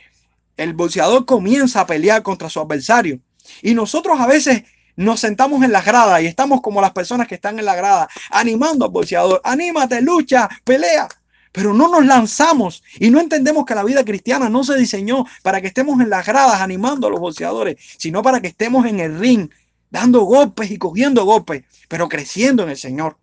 el 0.57 0.73
boxeador 0.73 1.27
comienza 1.27 1.83
a 1.83 1.87
pelear 1.87 2.23
contra 2.23 2.49
su 2.49 2.61
adversario. 2.61 3.21
Y 3.63 3.75
nosotros 3.75 4.19
a 4.19 4.27
veces 4.27 4.65
nos 4.97 5.21
sentamos 5.21 5.63
en 5.63 5.73
la 5.73 5.83
grada 5.83 6.21
y 6.21 6.27
estamos 6.27 6.61
como 6.61 6.81
las 6.81 6.93
personas 6.93 7.27
que 7.29 7.35
están 7.35 7.59
en 7.59 7.65
la 7.65 7.75
grada, 7.75 8.09
animando 8.31 8.85
al 8.85 8.91
boxeador. 8.91 9.41
Anímate, 9.45 10.01
lucha, 10.01 10.49
pelea. 10.65 11.09
Pero 11.53 11.73
no 11.73 11.89
nos 11.89 12.05
lanzamos 12.05 12.83
y 12.99 13.11
no 13.11 13.21
entendemos 13.21 13.65
que 13.65 13.77
la 13.77 13.85
vida 13.85 14.05
cristiana 14.05 14.49
no 14.49 14.65
se 14.65 14.77
diseñó 14.77 15.25
para 15.43 15.61
que 15.61 15.69
estemos 15.69 16.01
en 16.01 16.11
las 16.11 16.27
gradas 16.27 16.61
animando 16.61 17.07
a 17.07 17.11
los 17.11 17.21
boxeadores, 17.21 17.77
sino 17.97 18.23
para 18.23 18.41
que 18.41 18.49
estemos 18.49 18.87
en 18.87 18.99
el 18.99 19.19
ring, 19.19 19.49
dando 19.89 20.23
golpes 20.23 20.71
y 20.73 20.79
cogiendo 20.79 21.25
golpes, 21.25 21.65
pero 21.89 22.09
creciendo 22.09 22.65
en 22.65 22.71
el 22.71 22.77
Señor. 22.77 23.19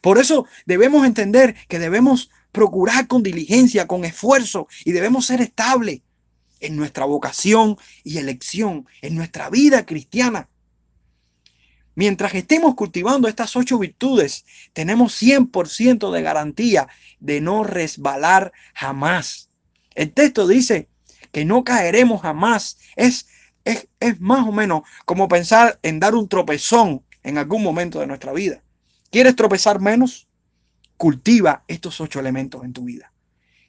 Por 0.00 0.18
eso 0.18 0.46
debemos 0.64 1.06
entender 1.06 1.54
que 1.68 1.78
debemos 1.78 2.30
procurar 2.52 3.06
con 3.06 3.22
diligencia, 3.22 3.86
con 3.86 4.06
esfuerzo 4.06 4.66
y 4.84 4.92
debemos 4.92 5.26
ser 5.26 5.42
estables 5.42 6.00
en 6.60 6.76
nuestra 6.76 7.04
vocación 7.04 7.76
y 8.02 8.16
elección, 8.16 8.86
en 9.02 9.14
nuestra 9.14 9.50
vida 9.50 9.84
cristiana. 9.84 10.48
Mientras 11.94 12.34
estemos 12.34 12.74
cultivando 12.74 13.28
estas 13.28 13.54
ocho 13.56 13.78
virtudes, 13.78 14.44
tenemos 14.72 15.20
100% 15.22 16.10
de 16.10 16.22
garantía 16.22 16.88
de 17.20 17.40
no 17.40 17.62
resbalar 17.62 18.52
jamás. 18.74 19.50
El 19.94 20.12
texto 20.12 20.48
dice 20.48 20.88
que 21.30 21.44
no 21.44 21.62
caeremos 21.62 22.22
jamás. 22.22 22.78
Es, 22.96 23.28
es, 23.64 23.88
es 24.00 24.20
más 24.20 24.46
o 24.46 24.52
menos 24.52 24.82
como 25.04 25.28
pensar 25.28 25.78
en 25.82 26.00
dar 26.00 26.14
un 26.14 26.28
tropezón 26.28 27.02
en 27.22 27.38
algún 27.38 27.62
momento 27.62 28.00
de 28.00 28.06
nuestra 28.06 28.32
vida. 28.32 28.62
¿Quieres 29.10 29.36
tropezar 29.36 29.80
menos? 29.80 30.26
Cultiva 30.96 31.64
estos 31.68 32.00
ocho 32.00 32.18
elementos 32.18 32.64
en 32.64 32.72
tu 32.72 32.84
vida. 32.84 33.12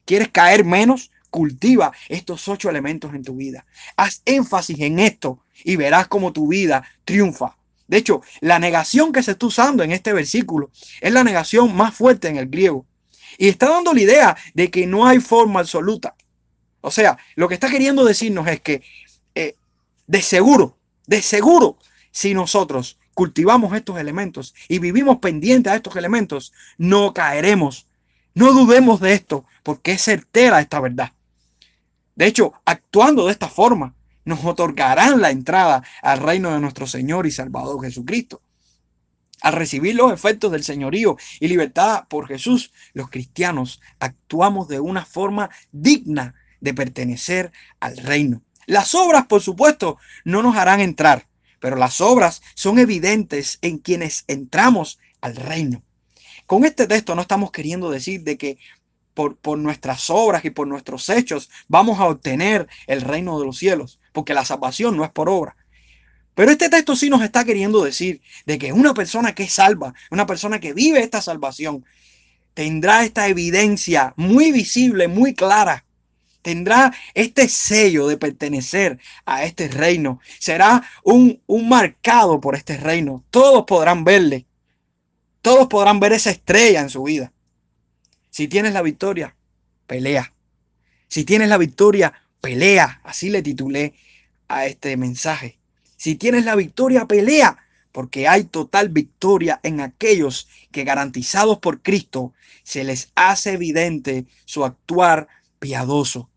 ¿Quieres 0.05 0.29
caer 0.29 0.63
menos? 0.63 1.11
Cultiva 1.29 1.91
estos 2.07 2.47
ocho 2.47 2.69
elementos 2.69 3.13
en 3.13 3.23
tu 3.23 3.35
vida. 3.35 3.65
Haz 3.97 4.21
énfasis 4.25 4.79
en 4.79 4.99
esto 4.99 5.43
y 5.63 5.75
verás 5.75 6.07
cómo 6.07 6.31
tu 6.31 6.47
vida 6.47 6.83
triunfa. 7.03 7.57
De 7.87 7.97
hecho, 7.97 8.21
la 8.41 8.59
negación 8.59 9.11
que 9.11 9.21
se 9.21 9.31
está 9.31 9.45
usando 9.45 9.83
en 9.83 9.91
este 9.91 10.13
versículo 10.13 10.71
es 11.01 11.11
la 11.11 11.23
negación 11.23 11.75
más 11.75 11.93
fuerte 11.93 12.27
en 12.27 12.37
el 12.37 12.47
griego. 12.47 12.85
Y 13.37 13.49
está 13.49 13.69
dando 13.69 13.93
la 13.93 14.01
idea 14.01 14.37
de 14.53 14.71
que 14.71 14.87
no 14.87 15.05
hay 15.05 15.19
forma 15.19 15.59
absoluta. 15.59 16.15
O 16.81 16.91
sea, 16.91 17.17
lo 17.35 17.47
que 17.47 17.55
está 17.55 17.69
queriendo 17.69 18.05
decirnos 18.05 18.47
es 18.47 18.61
que 18.61 18.81
eh, 19.35 19.55
de 20.07 20.21
seguro, 20.21 20.77
de 21.05 21.21
seguro, 21.21 21.77
si 22.11 22.33
nosotros 22.33 22.97
cultivamos 23.13 23.75
estos 23.75 23.97
elementos 23.97 24.53
y 24.67 24.79
vivimos 24.79 25.17
pendientes 25.17 25.71
a 25.71 25.75
estos 25.75 25.95
elementos, 25.95 26.53
no 26.77 27.13
caeremos. 27.13 27.87
No 28.33 28.51
dudemos 28.51 28.99
de 28.99 29.13
esto, 29.13 29.45
porque 29.63 29.93
es 29.93 30.03
certera 30.03 30.59
esta 30.59 30.79
verdad. 30.79 31.13
De 32.15 32.25
hecho, 32.25 32.53
actuando 32.65 33.25
de 33.25 33.31
esta 33.31 33.47
forma, 33.47 33.93
nos 34.25 34.43
otorgarán 34.43 35.21
la 35.21 35.29
entrada 35.29 35.83
al 36.01 36.19
reino 36.19 36.51
de 36.51 36.59
nuestro 36.59 36.87
Señor 36.87 37.25
y 37.27 37.31
Salvador 37.31 37.81
Jesucristo. 37.83 38.41
Al 39.41 39.53
recibir 39.53 39.95
los 39.95 40.11
efectos 40.11 40.51
del 40.51 40.63
señorío 40.63 41.17
y 41.39 41.47
libertad 41.47 42.05
por 42.09 42.27
Jesús, 42.27 42.73
los 42.93 43.09
cristianos 43.09 43.79
actuamos 43.99 44.67
de 44.67 44.79
una 44.79 45.05
forma 45.05 45.49
digna 45.71 46.33
de 46.59 46.73
pertenecer 46.73 47.51
al 47.79 47.97
reino. 47.97 48.41
Las 48.65 48.95
obras, 48.95 49.27
por 49.27 49.41
supuesto, 49.41 49.97
no 50.23 50.41
nos 50.41 50.55
harán 50.55 50.79
entrar, 50.79 51.27
pero 51.59 51.75
las 51.75 52.01
obras 52.01 52.41
son 52.55 52.79
evidentes 52.79 53.59
en 53.61 53.77
quienes 53.77 54.23
entramos 54.27 54.99
al 55.21 55.35
reino. 55.35 55.83
Con 56.47 56.65
este 56.65 56.87
texto 56.87 57.13
no 57.13 57.21
estamos 57.21 57.51
queriendo 57.51 57.91
decir 57.91 58.23
de 58.23 58.37
que 58.37 58.57
por, 59.13 59.37
por, 59.37 59.57
nuestras 59.59 60.09
obras 60.09 60.43
y 60.43 60.49
por 60.49 60.67
nuestros 60.67 61.07
hechos 61.09 61.49
vamos 61.67 61.99
a 61.99 62.05
obtener 62.05 62.67
el 62.87 63.01
reino 63.01 63.39
de 63.39 63.45
los 63.45 63.57
cielos, 63.57 63.99
porque 64.15 64.33
la 64.33 64.45
salvación 64.45 64.95
no 64.97 65.03
es 65.03 65.11
por 65.11 65.29
obra. 65.29 65.55
Pero 66.33 66.51
este 66.51 66.69
texto 66.69 66.95
sí 66.95 67.09
nos 67.09 67.21
está 67.21 67.43
queriendo 67.43 67.83
decir 67.83 68.21
de 68.45 68.57
que 68.57 68.73
una 68.73 68.93
persona 68.93 69.35
que 69.35 69.43
es 69.43 69.53
salva, 69.53 69.93
una 70.09 70.25
persona 70.25 70.59
que 70.59 70.73
vive 70.73 71.01
esta 71.01 71.21
salvación, 71.21 71.85
tendrá 72.53 73.03
esta 73.03 73.27
evidencia 73.27 74.13
muy 74.15 74.51
visible, 74.51 75.07
muy 75.07 75.35
clara. 75.35 75.85
Tendrá 76.41 76.93
este 77.13 77.49
sello 77.49 78.07
de 78.07 78.17
pertenecer 78.17 78.99
a 79.25 79.43
este 79.43 79.67
reino. 79.67 80.19
Será 80.39 80.83
un, 81.03 81.41
un 81.45 81.67
marcado 81.67 82.39
por 82.39 82.55
este 82.55 82.77
reino. 82.77 83.23
Todos 83.31 83.65
podrán 83.65 84.03
verle. 84.03 84.45
Todos 85.41 85.67
podrán 85.67 85.99
ver 85.99 86.13
esa 86.13 86.31
estrella 86.31 86.81
en 86.81 86.89
su 86.89 87.03
vida. 87.03 87.33
Si 88.29 88.47
tienes 88.47 88.73
la 88.73 88.81
victoria, 88.81 89.35
pelea. 89.87 90.33
Si 91.07 91.23
tienes 91.23 91.49
la 91.49 91.57
victoria, 91.57 92.13
pelea. 92.41 93.01
Así 93.03 93.29
le 93.29 93.41
titulé 93.41 93.93
a 94.47 94.65
este 94.65 94.97
mensaje. 94.97 95.59
Si 95.97 96.15
tienes 96.15 96.45
la 96.45 96.55
victoria, 96.55 97.05
pelea, 97.05 97.57
porque 97.91 98.27
hay 98.27 98.43
total 98.43 98.89
victoria 98.89 99.59
en 99.63 99.79
aquellos 99.79 100.49
que 100.71 100.83
garantizados 100.83 101.59
por 101.59 101.81
Cristo 101.81 102.33
se 102.63 102.83
les 102.83 103.11
hace 103.15 103.53
evidente 103.53 104.25
su 104.45 104.65
actuar 104.65 105.27
piadoso. 105.59 106.29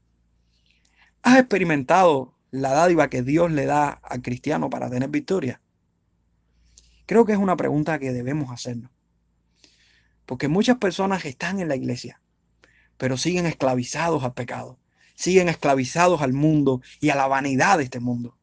¿Has 1.23 1.39
experimentado 1.39 2.35
la 2.51 2.71
dádiva 2.71 3.11
que 3.11 3.23
Dios 3.23 3.51
le 3.51 3.67
da 3.67 3.89
al 3.91 4.23
cristiano 4.23 4.71
para 4.71 4.89
tener 4.89 5.09
victoria? 5.09 5.61
Creo 7.07 7.25
que 7.25 7.33
es 7.33 7.39
una 7.39 7.57
pregunta 7.57 7.99
que 7.99 8.13
debemos 8.13 8.53
hacernos. 8.53 8.91
Porque 10.27 10.47
muchas 10.47 10.77
personas 10.77 11.25
están 11.25 11.59
en 11.59 11.69
la 11.69 11.77
iglesia, 11.77 12.21
pero 12.99 13.17
siguen 13.17 13.47
esclavizados 13.47 14.23
al 14.25 14.35
pecado, 14.35 14.79
siguen 15.19 15.49
esclavizados 15.49 16.23
al 16.23 16.33
mundo 16.33 16.81
y 17.01 17.11
a 17.11 17.17
la 17.17 17.27
vanidad 17.27 17.79
de 17.79 17.85
este 17.85 17.99
mundo 17.99 18.39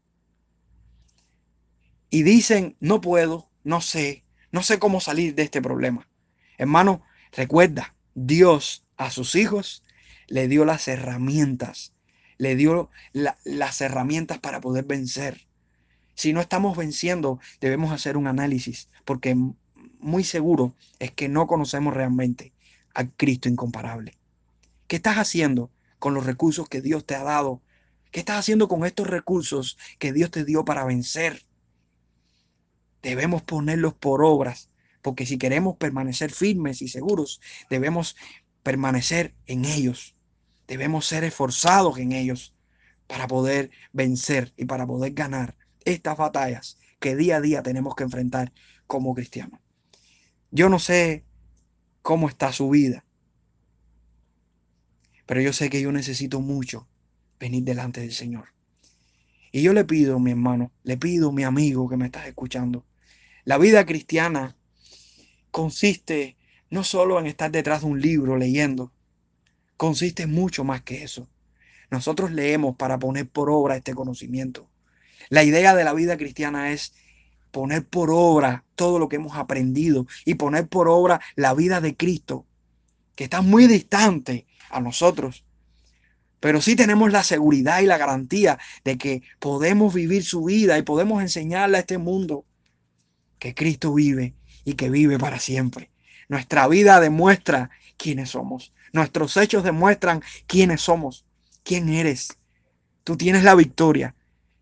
y 2.09 2.23
dicen, 2.23 2.75
no 2.81 3.01
puedo, 3.01 3.49
no 3.63 3.79
sé, 3.79 4.23
no 4.51 4.61
sé 4.61 4.77
cómo 4.77 4.99
salir 4.99 5.35
de 5.35 5.43
este 5.43 5.61
problema. 5.61 6.07
Hermano, 6.57 7.01
recuerda, 7.31 7.95
Dios 8.13 8.85
a 8.97 9.09
sus 9.09 9.35
hijos 9.35 9.83
le 10.27 10.47
dio 10.47 10.65
las 10.65 10.87
herramientas, 10.87 11.93
le 12.37 12.55
dio 12.55 12.89
las 13.13 13.81
herramientas 13.81 14.39
para 14.39 14.59
poder 14.61 14.83
vencer. 14.83 15.47
Si 16.13 16.33
no 16.33 16.41
estamos 16.41 16.77
venciendo, 16.77 17.39
debemos 17.61 17.91
hacer 17.91 18.17
un 18.17 18.27
análisis, 18.27 18.89
porque 19.05 19.35
muy 19.99 20.23
seguro 20.23 20.75
es 20.99 21.11
que 21.11 21.29
no 21.29 21.47
conocemos 21.47 21.93
realmente 21.93 22.53
a 22.93 23.07
Cristo 23.07 23.49
incomparable. 23.49 24.17
¿Qué 24.87 24.97
estás 24.97 25.17
haciendo 25.17 25.71
con 25.99 26.13
los 26.13 26.25
recursos 26.25 26.69
que 26.69 26.81
Dios 26.81 27.05
te 27.05 27.15
ha 27.15 27.23
dado? 27.23 27.61
¿Qué 28.11 28.19
estás 28.19 28.39
haciendo 28.39 28.67
con 28.67 28.85
estos 28.85 29.07
recursos 29.07 29.77
que 29.99 30.13
Dios 30.13 30.31
te 30.31 30.45
dio 30.45 30.65
para 30.65 30.85
vencer? 30.85 31.45
debemos 33.05 33.43
ponerlos 33.43 33.93
por 33.93 34.23
obras, 34.23 34.71
porque 35.03 35.27
si 35.27 35.37
queremos 35.37 35.77
permanecer 35.77 36.31
firmes 36.31 36.81
y 36.81 36.87
seguros, 36.87 37.39
debemos 37.69 38.17
permanecer 38.63 39.35
en 39.45 39.63
ellos, 39.63 40.15
debemos 40.67 41.05
ser 41.05 41.23
esforzados 41.23 41.99
en 41.99 42.11
ellos 42.11 42.55
para 43.05 43.27
poder 43.27 43.69
vencer 43.93 44.53
y 44.57 44.65
para 44.65 44.87
poder 44.87 45.13
ganar 45.13 45.55
estas 45.85 46.17
batallas 46.17 46.79
que 46.99 47.15
día 47.15 47.37
a 47.37 47.41
día 47.41 47.61
tenemos 47.61 47.93
que 47.95 48.03
enfrentar 48.03 48.51
como 48.87 49.13
cristianos. 49.13 49.59
Yo 50.49 50.67
no 50.67 50.79
sé 50.79 51.23
cómo 52.01 52.27
está 52.27 52.51
su 52.51 52.71
vida, 52.71 53.04
pero 55.25 55.41
yo 55.41 55.53
sé 55.53 55.69
que 55.69 55.81
yo 55.81 55.91
necesito 55.91 56.41
mucho 56.41 56.87
venir 57.39 57.63
delante 57.63 58.01
del 58.01 58.11
Señor. 58.11 58.49
Y 59.51 59.61
yo 59.61 59.73
le 59.73 59.85
pido, 59.85 60.19
mi 60.19 60.31
hermano, 60.31 60.71
le 60.83 60.97
pido, 60.97 61.31
mi 61.31 61.43
amigo 61.43 61.87
que 61.89 61.97
me 61.97 62.05
estás 62.05 62.27
escuchando, 62.27 62.85
la 63.45 63.57
vida 63.57 63.85
cristiana 63.85 64.55
consiste 65.51 66.35
no 66.69 66.83
solo 66.83 67.19
en 67.19 67.27
estar 67.27 67.51
detrás 67.51 67.81
de 67.81 67.87
un 67.87 68.01
libro 68.01 68.37
leyendo, 68.37 68.91
consiste 69.77 70.27
mucho 70.27 70.63
más 70.63 70.81
que 70.81 71.03
eso. 71.03 71.27
Nosotros 71.89 72.31
leemos 72.31 72.75
para 72.75 72.99
poner 72.99 73.27
por 73.29 73.49
obra 73.49 73.77
este 73.77 73.93
conocimiento. 73.93 74.67
La 75.29 75.43
idea 75.43 75.75
de 75.75 75.83
la 75.83 75.93
vida 75.93 76.17
cristiana 76.17 76.71
es 76.71 76.93
poner 77.51 77.85
por 77.85 78.09
obra 78.11 78.65
todo 78.75 78.99
lo 78.99 79.07
que 79.07 79.15
hemos 79.15 79.37
aprendido 79.37 80.05
y 80.25 80.35
poner 80.35 80.67
por 80.67 80.89
obra 80.89 81.21
la 81.35 81.53
vida 81.53 81.79
de 81.79 81.95
Cristo, 81.95 82.45
que 83.15 83.23
está 83.23 83.41
muy 83.41 83.67
distante 83.67 84.45
a 84.75 84.81
nosotros. 84.81 85.45
Pero 86.39 86.61
sí 86.61 86.75
tenemos 86.75 87.11
la 87.11 87.23
seguridad 87.23 87.79
y 87.79 87.85
la 87.85 87.97
garantía 87.97 88.59
de 88.83 88.97
que 88.97 89.23
podemos 89.39 89.93
vivir 89.93 90.23
su 90.23 90.43
vida 90.43 90.77
y 90.77 90.83
podemos 90.83 91.21
enseñarle 91.21 91.77
a 91.77 91.79
este 91.79 91.97
mundo 91.97 92.45
que 93.39 93.55
Cristo 93.55 93.93
vive 93.93 94.35
y 94.65 94.73
que 94.73 94.89
vive 94.89 95.17
para 95.17 95.39
siempre. 95.39 95.89
Nuestra 96.27 96.67
vida 96.67 96.99
demuestra 96.99 97.69
quiénes 97.97 98.31
somos. 98.31 98.73
Nuestros 98.91 99.37
hechos 99.37 99.63
demuestran 99.63 100.21
quiénes 100.45 100.81
somos, 100.81 101.25
quién 101.63 101.89
eres. 101.89 102.37
Tú 103.03 103.17
tienes 103.17 103.43
la 103.43 103.55
victoria. 103.55 104.13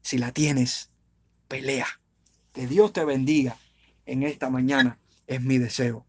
Si 0.02 0.18
la 0.18 0.32
tienes, 0.32 0.90
pelea. 1.48 1.88
Que 2.54 2.68
Dios 2.68 2.94
te 2.94 3.04
bendiga 3.04 3.58
en 4.06 4.24
esta 4.24 4.50
mañana 4.50 5.00
es 5.28 5.42
mi 5.42 5.58
deseo. 5.58 6.06